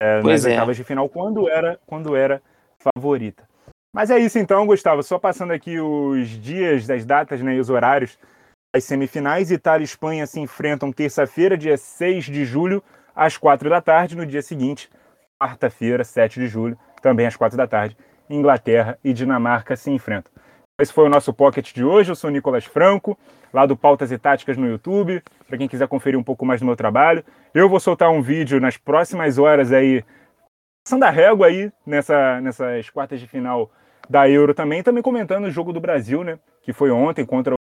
é, 0.00 0.22
nas 0.22 0.44
é. 0.44 0.50
oitavas 0.50 0.76
de 0.76 0.84
final, 0.84 1.08
quando 1.08 1.48
era, 1.48 1.78
quando 1.86 2.14
era 2.14 2.42
favorita. 2.78 3.48
Mas 3.92 4.10
é 4.10 4.18
isso 4.18 4.38
então, 4.38 4.66
Gustavo. 4.66 5.02
Só 5.02 5.18
passando 5.18 5.52
aqui 5.52 5.78
os 5.78 6.28
dias 6.28 6.86
das 6.86 7.04
datas 7.04 7.40
né, 7.40 7.54
e 7.54 7.60
os 7.60 7.70
horários 7.70 8.18
das 8.74 8.84
semifinais. 8.84 9.50
Itália 9.50 9.84
e 9.84 9.86
Espanha 9.86 10.26
se 10.26 10.40
enfrentam 10.40 10.92
terça-feira, 10.92 11.56
dia 11.56 11.76
6 11.76 12.24
de 12.24 12.44
julho, 12.44 12.82
às 13.14 13.36
4 13.36 13.70
da 13.70 13.80
tarde. 13.80 14.16
No 14.16 14.26
dia 14.26 14.42
seguinte, 14.42 14.90
quarta-feira, 15.40 16.02
7 16.02 16.40
de 16.40 16.48
julho, 16.48 16.76
também 17.00 17.26
às 17.26 17.36
4 17.36 17.56
da 17.56 17.66
tarde, 17.66 17.96
Inglaterra 18.28 18.98
e 19.04 19.12
Dinamarca 19.12 19.76
se 19.76 19.90
enfrentam. 19.90 20.32
Esse 20.80 20.92
foi 20.92 21.04
o 21.04 21.08
nosso 21.08 21.32
Pocket 21.32 21.72
de 21.72 21.84
hoje. 21.84 22.10
Eu 22.10 22.16
sou 22.16 22.28
o 22.28 22.32
Nicolas 22.32 22.64
Franco, 22.64 23.16
lá 23.52 23.64
do 23.64 23.76
Pautas 23.76 24.10
e 24.10 24.18
Táticas 24.18 24.56
no 24.56 24.66
YouTube, 24.66 25.22
para 25.46 25.56
quem 25.56 25.68
quiser 25.68 25.86
conferir 25.86 26.18
um 26.18 26.22
pouco 26.22 26.44
mais 26.44 26.60
do 26.60 26.66
meu 26.66 26.74
trabalho. 26.74 27.24
Eu 27.54 27.68
vou 27.68 27.78
soltar 27.78 28.10
um 28.10 28.20
vídeo 28.20 28.60
nas 28.60 28.76
próximas 28.76 29.38
horas 29.38 29.72
aí, 29.72 30.04
passando 30.84 31.04
a 31.04 31.10
régua 31.10 31.46
aí 31.46 31.72
nessa, 31.86 32.40
nessas 32.40 32.90
quartas 32.90 33.20
de 33.20 33.28
final 33.28 33.70
da 34.10 34.28
Euro 34.28 34.52
também, 34.52 34.82
também 34.82 35.00
comentando 35.00 35.44
o 35.44 35.50
jogo 35.50 35.72
do 35.72 35.80
Brasil, 35.80 36.24
né, 36.24 36.40
que 36.60 36.72
foi 36.72 36.90
ontem 36.90 37.24
contra 37.24 37.54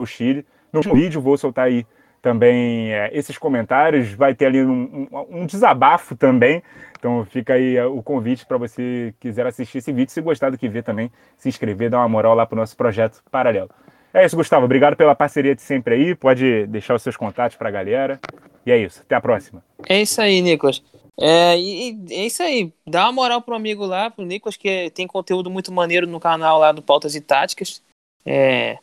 o 0.00 0.06
Chile. 0.06 0.46
No 0.72 0.80
vídeo 0.80 1.20
vou 1.20 1.36
soltar 1.36 1.66
aí 1.66 1.86
também 2.24 2.90
é, 2.90 3.10
esses 3.12 3.36
comentários, 3.36 4.14
vai 4.14 4.34
ter 4.34 4.46
ali 4.46 4.64
um, 4.64 5.06
um, 5.12 5.42
um, 5.42 5.46
desabafo 5.46 6.16
também. 6.16 6.62
Então 6.98 7.22
fica 7.26 7.52
aí 7.52 7.76
é, 7.76 7.84
o 7.84 8.02
convite 8.02 8.46
para 8.46 8.56
você 8.56 9.14
quiser 9.20 9.46
assistir 9.46 9.76
esse 9.76 9.92
vídeo, 9.92 10.10
se 10.10 10.22
gostar 10.22 10.48
do 10.48 10.56
que 10.56 10.66
vê 10.66 10.82
também, 10.82 11.12
se 11.36 11.50
inscrever, 11.50 11.90
dar 11.90 11.98
uma 11.98 12.08
moral 12.08 12.34
lá 12.34 12.46
para 12.46 12.56
o 12.56 12.58
nosso 12.58 12.74
projeto 12.78 13.22
paralelo. 13.30 13.68
É 14.14 14.24
isso, 14.24 14.36
Gustavo. 14.36 14.64
Obrigado 14.64 14.96
pela 14.96 15.14
parceria 15.14 15.54
de 15.54 15.60
sempre 15.60 15.96
aí. 15.96 16.14
Pode 16.14 16.66
deixar 16.68 16.94
os 16.94 17.02
seus 17.02 17.14
contatos 17.14 17.58
para 17.58 17.68
a 17.68 17.72
galera. 17.72 18.18
E 18.64 18.72
é 18.72 18.78
isso. 18.78 19.02
Até 19.02 19.16
a 19.16 19.20
próxima. 19.20 19.62
É 19.86 20.00
isso 20.00 20.18
aí, 20.18 20.40
Nicolas. 20.40 20.82
É, 21.20 21.58
e, 21.58 21.98
é 22.10 22.24
isso 22.24 22.42
aí. 22.42 22.72
Dá 22.86 23.04
uma 23.04 23.12
moral 23.12 23.42
pro 23.42 23.54
amigo 23.54 23.84
lá, 23.84 24.08
pro 24.08 24.24
Nicolas, 24.24 24.56
que 24.56 24.90
tem 24.94 25.06
conteúdo 25.06 25.50
muito 25.50 25.70
maneiro 25.70 26.06
no 26.06 26.18
canal 26.18 26.58
lá 26.58 26.72
do 26.72 26.80
Pautas 26.80 27.14
e 27.14 27.20
Táticas. 27.20 27.82
É, 28.24 28.78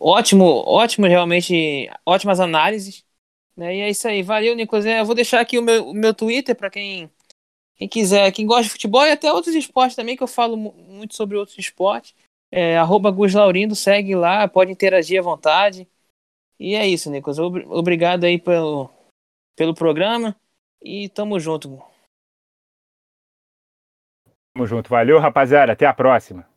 ótimo, 0.00 0.44
ótimo, 0.44 1.06
realmente, 1.06 1.90
ótimas 2.04 2.40
análises. 2.40 3.04
Né? 3.56 3.76
E 3.76 3.80
é 3.80 3.90
isso 3.90 4.06
aí, 4.06 4.22
valeu, 4.22 4.54
Nicolas. 4.54 4.86
É, 4.86 5.00
eu 5.00 5.04
vou 5.04 5.14
deixar 5.14 5.40
aqui 5.40 5.58
o 5.58 5.62
meu, 5.62 5.88
o 5.88 5.94
meu 5.94 6.14
Twitter 6.14 6.54
para 6.54 6.70
quem, 6.70 7.10
quem 7.76 7.88
quiser, 7.88 8.30
quem 8.32 8.46
gosta 8.46 8.64
de 8.64 8.70
futebol 8.70 9.04
e 9.06 9.12
até 9.12 9.32
outros 9.32 9.54
esportes 9.54 9.96
também, 9.96 10.16
que 10.16 10.22
eu 10.22 10.28
falo 10.28 10.56
muito 10.56 11.14
sobre 11.14 11.36
outros 11.36 11.58
esportes. 11.58 12.14
É, 12.50 12.78
arroba 12.78 13.10
Gus 13.10 13.34
Laurindo, 13.34 13.74
segue 13.74 14.14
lá, 14.14 14.46
pode 14.46 14.70
interagir 14.70 15.18
à 15.18 15.22
vontade. 15.22 15.88
E 16.58 16.74
é 16.74 16.86
isso, 16.86 17.10
Nicolas. 17.10 17.38
Obrigado 17.38 18.24
aí 18.24 18.38
pelo, 18.38 18.90
pelo 19.56 19.74
programa 19.74 20.34
e 20.82 21.08
tamo 21.08 21.38
junto. 21.38 21.82
Tamo 24.54 24.66
junto. 24.66 24.88
Valeu, 24.88 25.18
rapaziada. 25.18 25.72
Até 25.72 25.86
a 25.86 25.92
próxima. 25.92 26.48